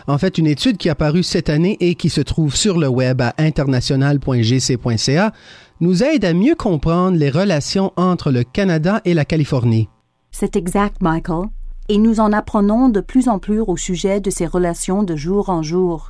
En 0.07 0.17
fait, 0.17 0.37
une 0.37 0.47
étude 0.47 0.77
qui 0.77 0.89
a 0.89 0.95
paru 0.95 1.23
cette 1.23 1.49
année 1.49 1.77
et 1.79 1.95
qui 1.95 2.09
se 2.09 2.21
trouve 2.21 2.55
sur 2.55 2.77
le 2.77 2.87
web 2.87 3.21
à 3.21 3.33
international.gc.ca 3.37 5.33
nous 5.79 6.03
aide 6.03 6.25
à 6.25 6.33
mieux 6.33 6.55
comprendre 6.55 7.17
les 7.17 7.29
relations 7.29 7.91
entre 7.95 8.31
le 8.31 8.43
Canada 8.43 9.01
et 9.05 9.13
la 9.13 9.25
Californie. 9.25 9.89
C'est 10.31 10.55
exact, 10.55 11.01
Michael. 11.01 11.47
Et 11.89 11.97
nous 11.97 12.19
en 12.19 12.31
apprenons 12.31 12.89
de 12.89 13.01
plus 13.01 13.27
en 13.27 13.39
plus 13.39 13.59
au 13.59 13.75
sujet 13.75 14.21
de 14.21 14.29
ces 14.29 14.45
relations 14.45 15.03
de 15.03 15.15
jour 15.15 15.49
en 15.49 15.63
jour. 15.63 16.09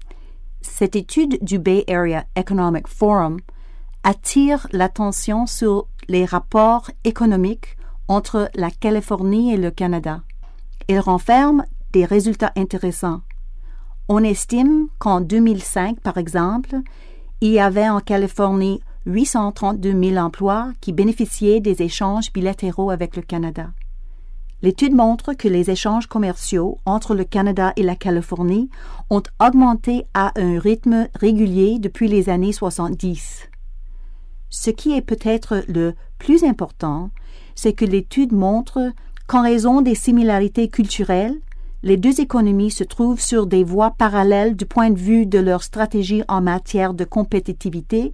Cette 0.62 0.96
étude 0.96 1.40
du 1.42 1.60
Bay 1.60 1.84
Area 1.88 2.26
Economic 2.36 2.88
Forum 2.88 3.40
attire 4.04 4.68
l'attention 4.72 5.46
sur 5.46 5.88
les 6.08 6.26
rapports 6.26 6.90
économiques 7.04 7.78
entre 8.08 8.50
la 8.56 8.70
Californie 8.72 9.54
et 9.54 9.58
le 9.58 9.72
Canada. 9.72 10.22
Il 10.88 11.00
renferme 11.00 11.66
des 11.94 12.06
résultats 12.06 12.52
intéressants. 12.56 13.22
On 14.08 14.24
estime 14.24 14.88
qu'en 15.00 15.22
2005, 15.22 16.00
par 16.00 16.18
exemple, 16.18 16.76
il 17.42 17.52
y 17.52 17.60
avait 17.60 17.90
en 17.90 18.00
Californie 18.00 18.82
832 19.06 20.00
000 20.00 20.18
emplois 20.18 20.72
qui 20.80 20.94
bénéficiaient 20.94 21.60
des 21.60 21.82
échanges 21.82 22.32
bilatéraux 22.32 22.92
avec 22.92 23.16
le 23.16 23.24
Canada. 23.24 23.72
L'étude 24.64 24.94
montre 24.94 25.34
que 25.34 25.48
les 25.48 25.72
échanges 25.72 26.06
commerciaux 26.06 26.78
entre 26.86 27.16
le 27.16 27.24
Canada 27.24 27.74
et 27.78 27.84
la 27.84 27.96
Californie 27.96 28.70
ont 29.10 29.24
augmenté 29.40 30.06
à 30.14 30.32
un 30.40 30.60
rythme 30.60 31.08
régulier 31.16 31.80
depuis 31.80 32.08
les 32.08 32.30
années 32.30 32.54
70. 32.54 33.50
Ce 34.50 34.70
qui 34.70 34.96
est 34.96 35.02
peut-être 35.02 35.64
le 35.68 35.96
plus 36.20 36.44
important, 36.44 37.10
c'est 37.56 37.74
que 37.74 37.86
l'étude 37.86 38.34
montre 38.34 38.92
qu'en 39.26 39.42
raison 39.42 39.82
des 39.82 39.96
similarités 39.96 40.68
culturelles, 40.68 41.40
les 41.84 41.98
deux 41.98 42.22
économies 42.22 42.70
se 42.70 42.84
trouvent 42.84 43.22
sur 43.22 43.48
des 43.48 43.64
voies 43.64 43.92
parallèles 43.92 44.56
du 44.56 44.68
point 44.68 44.92
de 44.92 45.00
vue 45.00 45.26
de 45.26 45.40
leur 45.40 45.64
stratégie 45.64 46.22
en 46.28 46.42
matière 46.42 46.94
de 46.94 47.06
compétitivité, 47.06 48.14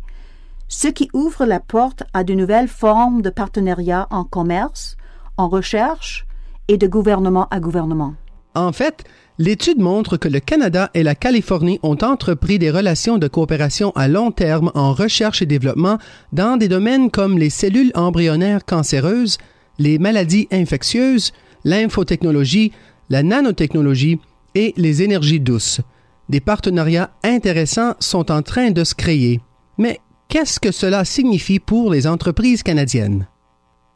ce 0.69 0.87
qui 0.87 1.09
ouvre 1.11 1.45
la 1.45 1.59
porte 1.59 2.03
à 2.13 2.23
de 2.23 2.33
nouvelles 2.33 2.69
formes 2.69 3.21
de 3.21 3.29
partenariat 3.29 4.07
en 4.11 4.23
commerce, 4.23 4.95
en 5.35 5.49
recherche, 5.49 6.26
et 6.67 6.77
de 6.77 6.87
gouvernement 6.87 7.47
à 7.49 7.59
gouvernement. 7.59 8.15
En 8.55 8.71
fait, 8.71 9.03
l'étude 9.37 9.79
montre 9.79 10.17
que 10.17 10.27
le 10.27 10.39
Canada 10.39 10.89
et 10.93 11.03
la 11.03 11.15
Californie 11.15 11.79
ont 11.83 11.97
entrepris 12.01 12.57
des 12.57 12.71
relations 12.71 13.17
de 13.19 13.27
coopération 13.27 13.91
à 13.95 14.07
long 14.07 14.31
terme 14.31 14.71
en 14.73 14.93
recherche 14.93 15.41
et 15.41 15.45
développement 15.45 15.99
dans 16.33 16.57
des 16.57 16.67
domaines 16.67 17.11
comme 17.11 17.37
les 17.37 17.51
cellules 17.51 17.91
embryonnaires 17.93 18.65
cancéreuses, 18.65 19.37
les 19.77 19.99
maladies 19.99 20.47
infectieuses, 20.51 21.33
l'infotechnologie, 21.63 22.71
la 23.09 23.21
nanotechnologie 23.21 24.19
et 24.55 24.73
les 24.75 25.03
énergies 25.03 25.39
douces. 25.39 25.81
Des 26.29 26.39
partenariats 26.39 27.11
intéressants 27.23 27.93
sont 27.99 28.31
en 28.31 28.41
train 28.41 28.71
de 28.71 28.83
se 28.83 28.95
créer. 28.95 29.39
Mais 29.77 29.99
qu'est-ce 30.29 30.59
que 30.59 30.71
cela 30.71 31.05
signifie 31.05 31.59
pour 31.59 31.91
les 31.91 32.07
entreprises 32.07 32.63
canadiennes? 32.63 33.27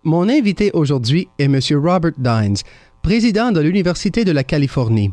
Mon 0.04 0.30
invité 0.30 0.72
aujourd'hui 0.74 1.28
est 1.38 1.44
M. 1.44 1.60
Robert 1.74 2.14
Dines, 2.18 2.56
président 3.04 3.52
de 3.52 3.60
l'Université 3.60 4.26
de 4.26 4.32
la 4.32 4.44
Californie. 4.44 5.12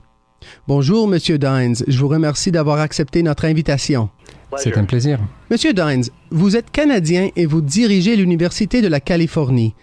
Bonjour, 0.66 1.12
M. 1.12 1.18
Dines. 1.18 1.74
Je 1.86 1.98
vous 1.98 2.08
remercie 2.08 2.50
d'avoir 2.50 2.80
accepté 2.80 3.22
notre 3.22 3.44
invitation. 3.44 4.08
C'est 4.56 4.78
un 4.78 4.84
plaisir. 4.84 5.20
Monsieur 5.50 5.74
Dines, 5.74 6.04
vous 6.30 6.56
êtes 6.56 6.70
Canadien 6.70 7.28
et 7.36 7.44
vous 7.44 7.60
dirigez 7.60 8.16
l'Université 8.16 8.80
de 8.80 8.88
la 8.88 8.98
Californie. 8.98 9.74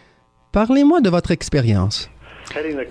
Parlez-moi 0.52 1.02
de 1.02 1.12
votre 1.12 1.30
expérience. 1.30 2.10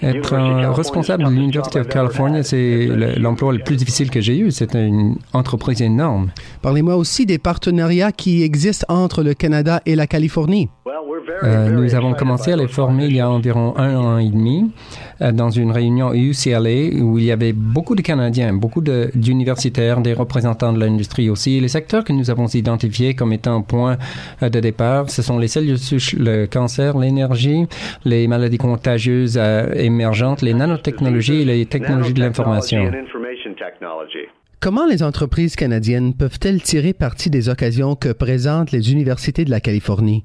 Être 0.02 0.34
un 0.34 0.72
responsable 0.72 1.24
de 1.24 1.30
l'Université 1.30 1.80
de 1.80 1.84
Californie, 1.84 2.44
c'est 2.44 2.86
l'emploi 3.16 3.52
le 3.52 3.58
plus 3.58 3.76
difficile 3.76 4.10
que 4.10 4.20
j'ai 4.20 4.36
eu. 4.36 4.52
C'est 4.52 4.74
une 4.74 5.16
entreprise 5.32 5.82
énorme. 5.82 6.30
Parlez-moi 6.62 6.96
aussi 6.96 7.26
des 7.26 7.38
partenariats 7.38 8.12
qui 8.12 8.44
existent 8.44 8.86
entre 8.88 9.24
le 9.24 9.34
Canada 9.34 9.80
et 9.84 9.96
la 9.96 10.06
Californie. 10.06 10.68
Euh, 11.42 11.70
nous 11.70 11.94
avons 11.94 12.14
commencé 12.14 12.52
à 12.52 12.56
les 12.56 12.68
former 12.68 13.06
il 13.06 13.16
y 13.16 13.20
a 13.20 13.28
environ 13.28 13.76
un 13.76 13.96
an 13.96 14.18
et 14.18 14.28
demi 14.28 14.70
euh, 15.20 15.32
dans 15.32 15.50
une 15.50 15.70
réunion 15.70 16.12
UCLA 16.12 17.02
où 17.02 17.18
il 17.18 17.24
y 17.24 17.32
avait 17.32 17.52
beaucoup 17.52 17.94
de 17.94 18.02
Canadiens, 18.02 18.52
beaucoup 18.52 18.82
d'universitaires, 18.82 20.00
des 20.00 20.12
représentants 20.12 20.72
de 20.72 20.80
l'industrie 20.80 21.30
aussi. 21.30 21.60
Les 21.60 21.68
secteurs 21.68 22.04
que 22.04 22.12
nous 22.12 22.30
avons 22.30 22.46
identifiés 22.46 23.14
comme 23.14 23.32
étant 23.32 23.62
point 23.62 23.96
euh, 24.42 24.48
de 24.48 24.60
départ, 24.60 25.10
ce 25.10 25.22
sont 25.22 25.38
les 25.38 25.48
cellules 25.48 25.78
le 26.18 26.46
cancer, 26.46 26.98
l'énergie, 26.98 27.66
les 28.04 28.26
maladies 28.28 28.58
contagieuses 28.58 29.38
émergentes, 29.74 30.42
les 30.42 30.54
nanotechnologies 30.54 31.42
et 31.42 31.44
les 31.44 31.66
technologies 31.66 32.14
de 32.14 32.20
l'information. 32.20 32.90
Comment 34.60 34.86
les 34.86 35.02
entreprises 35.02 35.56
canadiennes 35.56 36.14
peuvent-elles 36.14 36.62
tirer 36.62 36.92
parti 36.92 37.30
des 37.30 37.48
occasions 37.48 37.96
que 37.96 38.10
présentent 38.10 38.72
les 38.72 38.92
universités 38.92 39.44
de 39.44 39.50
la 39.50 39.60
Californie? 39.60 40.24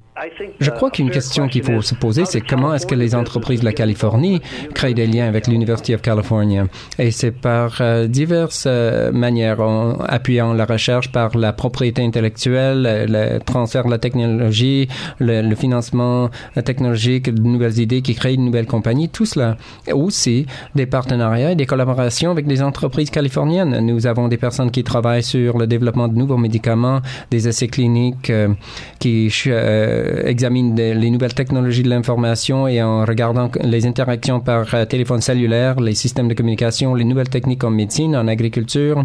Je 0.59 0.69
crois 0.71 0.91
qu'une 0.91 1.09
question 1.09 1.47
qu'il 1.47 1.63
faut 1.63 1.81
se 1.81 1.95
poser, 1.95 2.25
c'est 2.25 2.41
comment 2.41 2.73
est-ce 2.73 2.85
que 2.85 2.95
les 2.95 3.15
entreprises 3.15 3.61
de 3.61 3.65
la 3.65 3.71
Californie 3.71 4.41
créent 4.73 4.93
des 4.93 5.07
liens 5.07 5.27
avec 5.27 5.47
l'University 5.47 5.95
of 5.95 6.01
California? 6.01 6.65
Et 6.97 7.11
c'est 7.11 7.31
par 7.31 7.77
euh, 7.79 8.07
diverses 8.07 8.65
euh, 8.67 9.11
manières, 9.13 9.61
en 9.61 9.97
appuyant 10.01 10.53
la 10.53 10.65
recherche 10.65 11.11
par 11.11 11.37
la 11.37 11.53
propriété 11.53 12.03
intellectuelle, 12.03 13.07
le 13.09 13.39
transfert 13.39 13.85
de 13.85 13.91
la 13.91 13.97
technologie, 13.97 14.89
le, 15.19 15.55
financement 15.55 16.29
technologique, 16.65 17.33
de 17.33 17.41
nouvelles 17.41 17.79
idées 17.79 18.01
qui 18.01 18.15
créent 18.15 18.35
de 18.35 18.41
nouvelles 18.41 18.67
compagnies, 18.67 19.07
tout 19.07 19.25
cela. 19.25 19.55
Aussi 19.93 20.45
des 20.75 20.85
partenariats 20.85 21.53
et 21.53 21.55
des 21.55 21.65
collaborations 21.65 22.31
avec 22.31 22.45
des 22.45 22.61
entreprises 22.61 23.09
californiennes. 23.09 23.79
Nous 23.85 24.07
avons 24.07 24.18
des 24.27 24.37
personnes 24.37 24.71
qui 24.71 24.83
travaillent 24.83 25.23
sur 25.23 25.57
le 25.57 25.67
développement 25.67 26.07
de 26.07 26.15
nouveaux 26.15 26.37
médicaments, 26.37 26.99
des 27.31 27.47
essais 27.47 27.67
cliniques 27.67 28.29
euh, 28.29 28.49
qui 28.99 29.31
euh, 29.47 30.23
examine 30.25 30.75
les 30.75 31.09
nouvelles 31.09 31.33
technologies 31.33 31.83
de 31.83 31.89
l'information 31.89 32.67
et 32.67 32.81
en 32.81 33.05
regardant 33.05 33.49
les 33.61 33.85
interactions 33.85 34.39
par 34.39 34.73
euh, 34.73 34.85
téléphone 34.85 35.21
cellulaire, 35.21 35.79
les 35.79 35.93
systèmes 35.93 36.27
de 36.27 36.33
communication, 36.33 36.95
les 36.95 37.05
nouvelles 37.05 37.29
techniques 37.29 37.63
en 37.63 37.69
médecine, 37.71 38.15
en 38.15 38.27
agriculture, 38.27 39.03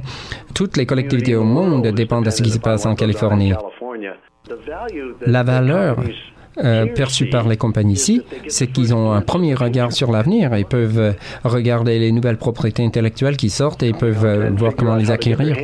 toutes 0.54 0.76
les 0.76 0.87
collectivités 0.87 1.37
au 1.37 1.44
monde 1.44 1.87
dépendent 1.88 2.25
de 2.25 2.30
ce 2.30 2.42
qui 2.42 2.50
se 2.50 2.59
passe 2.59 2.87
en 2.87 2.94
Californie. 2.94 3.52
La 5.26 5.42
valeur 5.42 5.97
euh, 6.58 6.87
perçue 6.87 7.28
par 7.28 7.49
les 7.49 7.56
compagnies 7.56 7.94
ici, 7.94 8.23
c'est 8.49 8.66
qu'ils 8.66 8.94
ont 8.94 9.12
un 9.12 9.20
premier 9.20 9.54
regard 9.54 9.92
sur 9.92 10.11
l'avenir. 10.11 10.56
Ils 10.56 10.64
peuvent 10.66 11.14
regarder 11.44 11.99
les 11.99 12.12
nouvelles 12.12 12.38
propriétés 12.38 12.84
intellectuelles 12.84 13.37
qui 13.37 13.50
sortent 13.50 13.82
et 13.82 13.88
ils 13.88 13.94
peuvent 13.94 14.52
voir 14.56 14.75
comment 14.76 14.96
les 14.96 15.11
acquérir. 15.11 15.56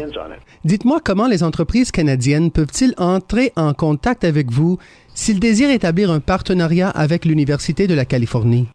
Dites-moi 0.64 1.00
comment 1.02 1.26
les 1.26 1.42
entreprises 1.42 1.90
canadiennes 1.90 2.50
peuvent-ils 2.50 2.94
entrer 2.98 3.52
en 3.56 3.72
contact 3.72 4.24
avec 4.24 4.50
vous 4.50 4.78
s'ils 5.14 5.40
désirent 5.40 5.70
établir 5.70 6.10
un 6.10 6.20
partenariat 6.20 6.90
avec 6.90 7.24
l'Université 7.24 7.86
de 7.86 7.94
la 7.94 8.04
Californie? 8.04 8.66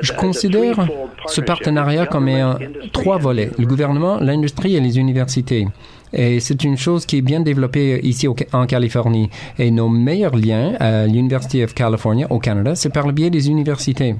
Je 0.00 0.12
considère 0.12 0.86
ce 1.26 1.40
partenariat 1.40 2.06
comme 2.06 2.28
un, 2.28 2.58
trois 2.92 3.18
volets, 3.18 3.50
le 3.58 3.66
gouvernement, 3.66 4.18
l'industrie 4.20 4.76
et 4.76 4.80
les 4.80 4.98
universités. 4.98 5.66
Et 6.12 6.40
c'est 6.40 6.64
une 6.64 6.76
chose 6.76 7.06
qui 7.06 7.18
est 7.18 7.22
bien 7.22 7.40
développée 7.40 8.00
ici 8.02 8.28
en 8.52 8.66
Californie. 8.66 9.30
Et 9.58 9.70
nos 9.70 9.88
meilleurs 9.88 10.36
liens 10.36 10.74
à 10.80 11.06
l'University 11.06 11.62
of 11.62 11.74
California 11.74 12.26
au 12.30 12.38
Canada, 12.38 12.74
c'est 12.74 12.92
par 12.92 13.06
le 13.06 13.12
biais 13.12 13.30
des 13.30 13.48
universités 13.48 14.16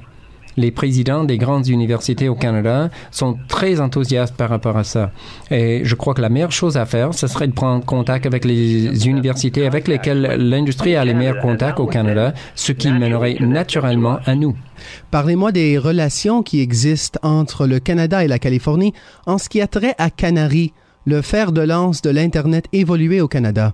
les 0.59 0.71
présidents 0.71 1.23
des 1.23 1.37
grandes 1.37 1.67
universités 1.67 2.27
au 2.27 2.35
Canada 2.35 2.89
sont 3.11 3.37
très 3.47 3.79
enthousiastes 3.79 4.35
par 4.35 4.49
rapport 4.49 4.77
à 4.77 4.83
ça. 4.83 5.11
Et 5.51 5.81
je 5.83 5.95
crois 5.95 6.13
que 6.13 6.21
la 6.21 6.29
meilleure 6.29 6.51
chose 6.51 6.77
à 6.77 6.85
faire, 6.85 7.13
ce 7.13 7.27
serait 7.27 7.47
de 7.47 7.53
prendre 7.53 7.85
contact 7.85 8.25
avec 8.25 8.45
les 8.45 9.07
universités 9.07 9.65
avec 9.65 9.87
lesquelles 9.87 10.35
l'industrie 10.37 10.95
a 10.95 11.05
les 11.05 11.13
meilleurs 11.13 11.39
contacts 11.39 11.79
au 11.79 11.87
Canada, 11.87 12.33
ce 12.55 12.71
qui 12.73 12.91
mènerait 12.91 13.37
naturellement 13.39 14.19
à 14.25 14.35
nous. 14.35 14.55
Parlez-moi 15.11 15.51
des 15.51 15.77
relations 15.77 16.43
qui 16.43 16.61
existent 16.61 17.19
entre 17.23 17.65
le 17.65 17.79
Canada 17.79 18.23
et 18.23 18.27
la 18.27 18.39
Californie 18.39 18.93
en 19.25 19.37
ce 19.37 19.49
qui 19.49 19.61
a 19.61 19.67
trait 19.67 19.95
à 19.97 20.09
Canary 20.09 20.73
le 21.09 21.23
fer 21.23 21.51
de 21.51 21.61
lance 21.61 22.03
de 22.03 22.11
l'Internet 22.11 22.65
évoluer 22.71 23.19
au 23.19 23.27
Canada? 23.27 23.73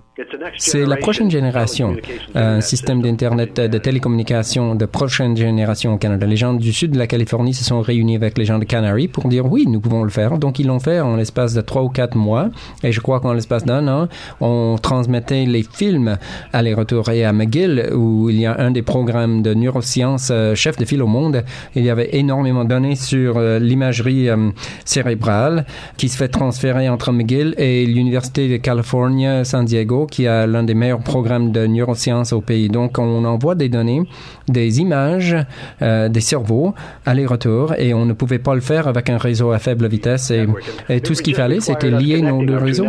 C'est 0.56 0.86
la 0.86 0.96
prochaine 0.96 1.30
génération, 1.30 1.96
un 2.34 2.62
système 2.62 3.02
d'Internet 3.02 3.60
de 3.60 3.78
télécommunications 3.78 4.74
de 4.74 4.86
prochaine 4.86 5.36
génération 5.36 5.92
au 5.92 5.98
Canada. 5.98 6.26
Les 6.26 6.36
gens 6.36 6.54
du 6.54 6.72
sud 6.72 6.92
de 6.92 6.98
la 6.98 7.06
Californie 7.06 7.52
se 7.52 7.64
sont 7.64 7.82
réunis 7.82 8.16
avec 8.16 8.38
les 8.38 8.46
gens 8.46 8.58
de 8.58 8.64
Canary 8.64 9.08
pour 9.08 9.28
dire 9.28 9.44
oui, 9.44 9.66
nous 9.66 9.80
pouvons 9.80 10.02
le 10.04 10.10
faire. 10.10 10.38
Donc, 10.38 10.58
ils 10.58 10.66
l'ont 10.66 10.78
fait 10.78 11.00
en 11.00 11.16
l'espace 11.16 11.52
de 11.52 11.60
trois 11.60 11.82
ou 11.82 11.90
quatre 11.90 12.16
mois. 12.16 12.48
Et 12.82 12.92
je 12.92 13.00
crois 13.00 13.20
qu'en 13.20 13.34
l'espace 13.34 13.64
d'un 13.64 13.86
an, 13.88 14.08
on 14.40 14.76
transmettait 14.80 15.44
les 15.44 15.62
films 15.62 16.16
aller-retour. 16.52 17.10
Et 17.10 17.24
à 17.24 17.32
McGill, 17.32 17.90
où 17.94 18.30
il 18.30 18.40
y 18.40 18.46
a 18.46 18.58
un 18.58 18.70
des 18.70 18.82
programmes 18.82 19.42
de 19.42 19.52
neurosciences 19.52 20.30
euh, 20.30 20.54
chef 20.54 20.78
de 20.78 20.86
file 20.86 21.02
au 21.02 21.06
monde, 21.06 21.44
il 21.74 21.84
y 21.84 21.90
avait 21.90 22.16
énormément 22.16 22.64
de 22.64 22.70
données 22.70 22.96
sur 22.96 23.36
euh, 23.36 23.58
l'imagerie 23.58 24.30
euh, 24.30 24.50
cérébrale 24.84 25.66
qui 25.98 26.08
se 26.08 26.16
fait 26.16 26.28
transférer 26.28 26.88
entre 26.88 27.12
McGill 27.12 27.25
et 27.32 27.86
l'Université 27.86 28.48
de 28.48 28.56
Californie, 28.56 29.44
San 29.44 29.64
Diego, 29.64 30.06
qui 30.06 30.26
a 30.26 30.46
l'un 30.46 30.62
des 30.62 30.74
meilleurs 30.74 31.02
programmes 31.02 31.52
de 31.52 31.66
neurosciences 31.66 32.32
au 32.32 32.40
pays. 32.40 32.68
Donc, 32.68 32.98
on 32.98 33.24
envoie 33.24 33.54
des 33.54 33.68
données, 33.68 34.02
des 34.48 34.80
images 34.80 35.36
euh, 35.82 36.08
des 36.08 36.20
cerveaux 36.20 36.74
aller-retour 37.04 37.74
et 37.78 37.94
on 37.94 38.04
ne 38.04 38.12
pouvait 38.12 38.38
pas 38.38 38.54
le 38.54 38.60
faire 38.60 38.88
avec 38.88 39.10
un 39.10 39.18
réseau 39.18 39.52
à 39.52 39.58
faible 39.58 39.88
vitesse 39.88 40.30
et, 40.30 40.46
et 40.88 41.00
tout 41.00 41.14
ce 41.14 41.22
qu'il 41.22 41.34
fallait, 41.34 41.60
c'était 41.60 41.90
lier 41.90 42.22
nos 42.22 42.44
deux 42.44 42.56
réseaux. 42.56 42.86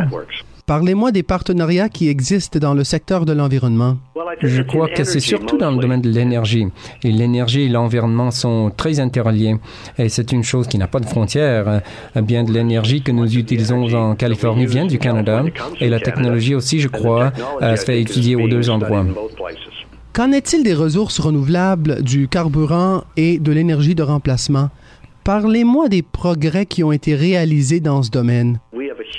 Parlez-moi 0.68 1.14
des 1.14 1.24
partenariats 1.24 1.88
qui 1.88 2.10
existent 2.10 2.60
dans 2.60 2.74
le 2.74 2.84
secteur 2.84 3.24
de 3.24 3.32
l'environnement. 3.32 3.96
Je 4.42 4.62
crois 4.62 4.90
que 4.90 5.06
c'est 5.06 5.22
surtout 5.22 5.58
dans 5.58 5.72
le 5.72 5.78
domaine 5.78 6.02
de 6.02 6.10
l'énergie. 6.10 6.68
Et 7.06 7.12
l'énergie 7.14 7.62
et 7.62 7.70
l'environnement 7.70 8.32
sont 8.32 8.70
très 8.76 9.00
interliés. 9.00 9.56
Et 9.98 10.10
c'est 10.10 10.34
une 10.34 10.44
chose 10.44 10.68
qui 10.68 10.78
n'a 10.78 10.88
pas 10.88 11.00
de 11.00 11.06
frontières. 11.06 11.82
Bien 12.22 12.44
de 12.44 12.52
l'énergie 12.52 13.02
que 13.02 13.14
nous 13.14 13.38
utilisons 13.38 13.88
en 13.96 14.16
Californie 14.16 14.66
vient 14.66 14.86
du 14.86 15.00
Canada. 15.00 15.46
Et 15.80 15.88
la 15.88 16.02
technologie 16.02 16.54
aussi, 16.54 16.82
je 16.82 16.90
crois, 16.90 17.32
euh, 17.62 17.78
se 17.78 17.86
fait 17.86 18.02
étudier 18.02 18.36
aux 18.36 18.50
deux 18.50 18.70
endroits. 18.70 19.06
Qu'en 20.12 20.34
est-il 20.34 20.64
des 20.64 20.74
ressources 20.74 21.22
renouvelables, 21.22 22.04
du 22.04 22.28
carburant 22.28 23.06
et 23.16 23.40
de 23.40 23.54
l'énergie 23.54 23.96
de 23.96 24.04
remplacement? 24.04 24.70
Parlez-moi 25.24 25.90
des 25.90 26.04
progrès 26.04 26.66
qui 26.66 26.84
ont 26.84 26.92
été 26.92 27.16
réalisés 27.16 27.80
dans 27.80 28.02
ce 28.02 28.10
domaine. 28.10 28.60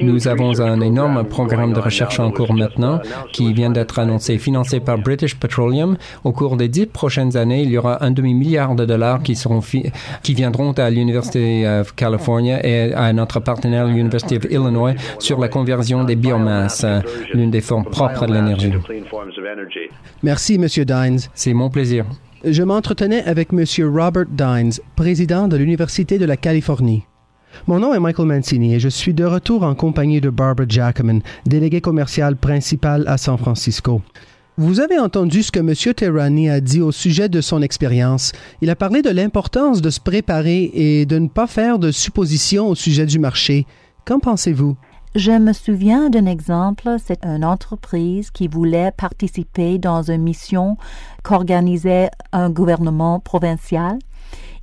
Nous 0.00 0.28
avons 0.28 0.61
un 0.61 0.80
énorme 0.80 1.25
programme 1.25 1.73
de 1.73 1.80
recherche 1.80 2.21
en 2.21 2.30
cours 2.30 2.54
maintenant 2.54 3.00
qui 3.33 3.52
vient 3.52 3.71
d'être 3.71 3.99
annoncé, 3.99 4.38
financé 4.38 4.80
par 4.80 4.99
British 4.99 5.37
Petroleum. 5.37 5.97
Au 6.25 6.33
cours 6.33 6.57
des 6.57 6.68
dix 6.68 6.87
prochaines 6.87 7.37
années, 7.37 7.62
il 7.62 7.71
y 7.71 7.78
aura 7.78 8.04
un 8.04 8.11
demi-milliard 8.11 8.75
de 8.75 8.85
dollars 8.85 9.23
qui, 9.23 9.35
seront 9.35 9.61
qui 9.61 10.35
viendront 10.35 10.73
à 10.73 10.90
l'Université 10.90 11.66
of 11.66 11.95
California 11.95 12.64
et 12.64 12.92
à 12.95 13.12
notre 13.12 13.40
partenaire, 13.40 13.87
l'University 13.87 14.37
of 14.37 14.45
Illinois, 14.50 14.95
sur 15.18 15.40
la 15.40 15.49
conversion 15.49 16.04
des 16.04 16.16
biomasses, 16.16 16.87
l'une 17.35 17.50
des 17.50 17.61
formes 17.61 17.85
propres 17.85 18.26
de 18.26 18.35
l'énergie. 18.35 18.73
Merci, 20.22 20.59
Monsieur 20.59 20.85
Dines. 20.85 21.20
C'est 21.35 21.55
mon 21.55 21.70
plaisir. 21.70 22.05
Je 22.44 22.62
m'entretenais 22.62 23.24
avec 23.24 23.53
Monsieur 23.53 23.88
Robert 23.88 24.27
Dines, 24.31 24.72
président 24.94 25.48
de 25.48 25.57
l'Université 25.57 26.18
de 26.18 26.24
la 26.24 26.37
Californie. 26.37 27.05
Mon 27.66 27.81
nom 27.81 27.92
est 27.92 28.01
Michael 28.01 28.27
Mancini 28.27 28.75
et 28.75 28.81
je 28.81 28.88
suis 28.88 29.14
de 29.14 29.25
retour 29.25 29.62
en 29.62 29.75
compagnie 29.75 30.21
de 30.21 30.31
Barbara 30.31 30.66
Jackman, 30.68 31.21
déléguée 31.47 31.81
commerciale 31.81 32.37
principale 32.37 33.05
à 33.07 33.18
San 33.18 33.37
Francisco. 33.37 34.01
Vous 34.57 34.81
avez 34.81 34.99
entendu 34.99 35.42
ce 35.42 35.53
que 35.53 35.61
M. 35.61 35.75
Terrani 35.94 36.49
a 36.51 36.61
dit 36.61 36.81
au 36.81 36.90
sujet 36.90 37.29
de 37.29 37.40
son 37.40 37.62
expérience. 37.62 38.33
Il 38.61 38.71
a 38.71 38.77
parlé 38.77 39.03
de 39.03 39.11
l'importance 39.11 39.81
de 39.83 39.90
se 39.90 40.01
préparer 40.01 40.71
et 40.75 41.07
de 41.07 41.18
ne 41.18 41.29
pas 41.29 41.47
faire 41.47 41.79
de 41.79 41.90
suppositions 41.92 42.68
au 42.68 42.75
sujet 42.75 43.07
du 43.07 43.18
marché. 43.18 43.66
Qu'en 44.05 44.18
pensez-vous? 44.18 44.77
Je 45.14 45.33
me 45.33 45.53
souviens 45.53 46.11
d'un 46.11 46.27
exemple, 46.27 46.97
c'est 47.05 47.25
une 47.25 47.44
entreprise 47.44 48.31
qui 48.31 48.47
voulait 48.47 48.92
participer 48.97 49.79
dans 49.79 50.03
une 50.03 50.23
mission 50.23 50.77
qu'organisait 51.23 52.11
un 52.33 52.51
gouvernement 52.51 53.18
provincial 53.18 53.99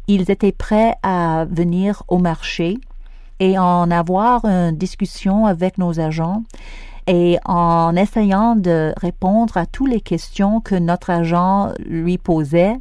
ils 0.07 0.29
étaient 0.31 0.51
prêts 0.51 0.95
à 1.03 1.45
venir 1.49 2.03
au 2.07 2.17
marché 2.17 2.77
et 3.39 3.57
en 3.57 3.91
avoir 3.91 4.45
une 4.45 4.77
discussion 4.77 5.45
avec 5.45 5.77
nos 5.77 5.99
agents 5.99 6.43
et 7.07 7.37
en 7.45 7.95
essayant 7.95 8.55
de 8.55 8.93
répondre 8.97 9.57
à 9.57 9.65
toutes 9.65 9.89
les 9.89 10.01
questions 10.01 10.59
que 10.59 10.75
notre 10.75 11.11
agent 11.11 11.71
lui 11.85 12.17
posait, 12.17 12.77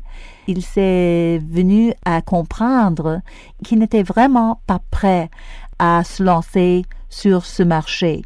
il 0.46 0.62
s'est 0.62 1.40
venu 1.46 1.92
à 2.06 2.22
comprendre 2.22 3.20
qu'il 3.62 3.80
n'était 3.80 4.02
vraiment 4.02 4.60
pas 4.66 4.80
prêt 4.90 5.30
à 5.78 6.04
se 6.04 6.22
lancer 6.22 6.86
sur 7.10 7.44
ce 7.44 7.62
marché. 7.62 8.22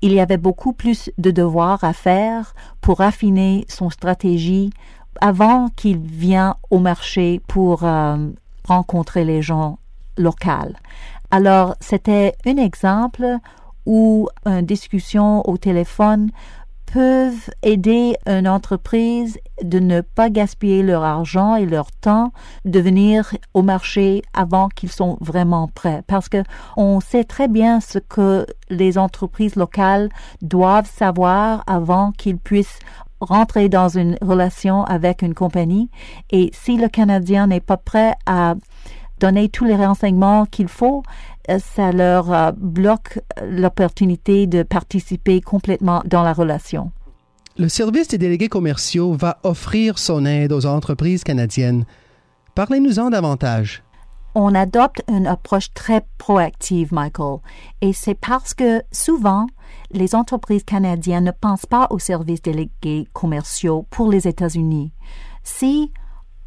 Il 0.00 0.12
y 0.12 0.20
avait 0.20 0.36
beaucoup 0.36 0.72
plus 0.72 1.10
de 1.18 1.30
devoirs 1.30 1.82
à 1.82 1.92
faire 1.92 2.54
pour 2.80 3.00
affiner 3.00 3.64
son 3.68 3.90
stratégie 3.90 4.70
avant 5.20 5.68
qu'il 5.68 5.98
vienne 5.98 6.54
au 6.70 6.78
marché 6.78 7.40
pour 7.46 7.84
euh, 7.84 8.28
rencontrer 8.64 9.24
les 9.24 9.42
gens 9.42 9.78
locaux. 10.16 10.74
Alors, 11.30 11.76
c'était 11.80 12.34
un 12.46 12.56
exemple 12.56 13.38
où 13.86 14.28
une 14.44 14.66
discussion 14.66 15.48
au 15.48 15.56
téléphone 15.56 16.30
peuvent 16.92 17.48
aider 17.62 18.16
une 18.26 18.46
entreprise 18.46 19.38
de 19.62 19.78
ne 19.78 20.02
pas 20.02 20.28
gaspiller 20.28 20.82
leur 20.82 21.02
argent 21.04 21.56
et 21.56 21.64
leur 21.64 21.90
temps 21.90 22.32
de 22.66 22.80
venir 22.80 23.34
au 23.54 23.62
marché 23.62 24.22
avant 24.34 24.68
qu'ils 24.68 24.92
sont 24.92 25.16
vraiment 25.20 25.68
prêts 25.68 26.02
parce 26.06 26.28
que 26.28 26.42
on 26.76 27.00
sait 27.00 27.24
très 27.24 27.48
bien 27.48 27.80
ce 27.80 27.98
que 27.98 28.46
les 28.68 28.98
entreprises 28.98 29.56
locales 29.56 30.10
doivent 30.42 30.90
savoir 30.90 31.64
avant 31.66 32.12
qu'ils 32.12 32.38
puissent 32.38 32.78
rentrer 33.24 33.68
dans 33.68 33.88
une 33.88 34.16
relation 34.20 34.84
avec 34.84 35.22
une 35.22 35.34
compagnie 35.34 35.90
et 36.30 36.50
si 36.52 36.76
le 36.76 36.88
Canadien 36.88 37.46
n'est 37.46 37.60
pas 37.60 37.76
prêt 37.76 38.14
à 38.26 38.54
donner 39.20 39.48
tous 39.48 39.64
les 39.64 39.76
renseignements 39.76 40.46
qu'il 40.46 40.68
faut, 40.68 41.02
euh, 41.48 41.58
ça 41.58 41.92
leur 41.92 42.32
euh, 42.32 42.50
bloque 42.56 43.20
l'opportunité 43.46 44.46
de 44.46 44.62
participer 44.62 45.40
complètement 45.40 46.02
dans 46.04 46.22
la 46.22 46.32
relation. 46.32 46.90
Le 47.58 47.68
service 47.68 48.08
des 48.08 48.18
délégués 48.18 48.48
commerciaux 48.48 49.12
va 49.12 49.38
offrir 49.42 49.98
son 49.98 50.24
aide 50.24 50.52
aux 50.52 50.66
entreprises 50.66 51.22
canadiennes. 51.22 51.84
Parlez-nous-en 52.54 53.10
davantage. 53.10 53.82
On 54.34 54.54
adopte 54.54 55.02
une 55.08 55.26
approche 55.26 55.74
très 55.74 56.06
proactive, 56.16 56.92
Michael, 56.92 57.38
et 57.82 57.92
c'est 57.92 58.14
parce 58.14 58.54
que 58.54 58.82
souvent, 58.90 59.46
les 59.90 60.14
entreprises 60.14 60.64
canadiennes 60.64 61.24
ne 61.24 61.30
pensent 61.32 61.66
pas 61.66 61.86
aux 61.90 61.98
services 61.98 62.40
délégués 62.40 63.06
commerciaux 63.12 63.86
pour 63.90 64.10
les 64.10 64.26
États-Unis. 64.26 64.92
Si 65.42 65.92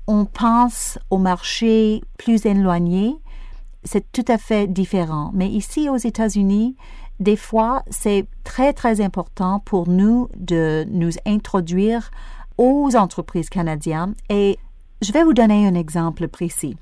on 0.08 0.26
pense 0.26 0.98
au 1.12 1.19
marché 1.19 2.02
plus 2.17 2.45
éloigné, 2.45 3.15
c'est 3.84 4.12
tout 4.12 4.26
à 4.28 4.38
fait 4.38 4.67
différent. 4.67 5.32
Mais 5.34 5.48
ici 5.48 5.89
aux 5.89 5.98
États-Unis, 5.98 6.76
des 7.19 7.36
fois, 7.36 7.84
c'est 7.89 8.28
très, 8.43 8.74
très 8.74 9.00
important 9.00 9.60
pour 9.60 9.88
nous 9.88 10.28
de 10.36 10.86
nous 10.89 11.12
introduire 11.26 12.12
aux 12.58 12.95
entreprises 12.95 13.50
canadiennes 13.50 14.15
et 14.30 14.58
je 15.02 15.12
vais 15.12 15.24
vous 15.24 15.34
donner 15.34 15.67
un 15.67 15.76
exemple 15.76 16.28
précis. 16.28 16.78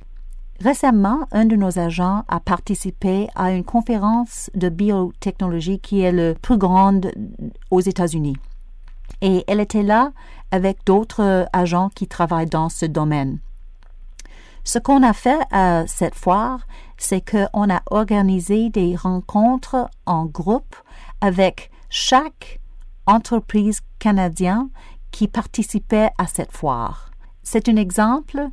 Récemment, 0.64 1.28
un 1.34 1.44
de 1.44 1.58
nos 1.58 1.78
agents 1.78 2.24
a 2.30 2.40
participé 2.40 3.28
à 3.36 3.52
une 3.52 3.66
conférence 3.66 4.50
de 4.56 4.70
biotechnologie 4.70 5.80
qui 5.80 6.00
est 6.00 6.14
la 6.14 6.36
plus 6.36 6.58
grande 6.58 7.12
aux 7.70 7.82
États-Unis. 7.82 8.38
Et 9.20 9.44
elle 9.48 9.60
était 9.60 9.84
là 9.84 10.14
avec 10.52 10.78
d'autres 10.86 11.50
agents 11.52 11.90
qui 11.90 12.08
travaillent 12.08 12.46
dans 12.46 12.70
ce 12.70 12.86
domaine. 12.86 13.40
Ce 14.64 14.80
qu'on 14.80 15.04
a 15.04 15.12
fait 15.12 15.42
à 15.52 15.84
cette 15.86 16.16
foire, 16.16 16.66
c'est 16.98 17.30
qu'on 17.30 17.70
a 17.70 17.82
organisé 17.92 18.70
des 18.70 18.96
rencontres 18.96 19.90
en 20.06 20.24
groupe 20.24 20.78
avec 21.20 21.72
chaque 21.90 22.62
entreprise 23.06 23.82
canadienne 24.00 24.70
qui 25.12 25.28
participait 25.28 26.12
à 26.18 26.26
cette 26.26 26.54
foire. 26.54 27.12
C'est 27.44 27.68
un 27.68 27.76
exemple 27.76 28.50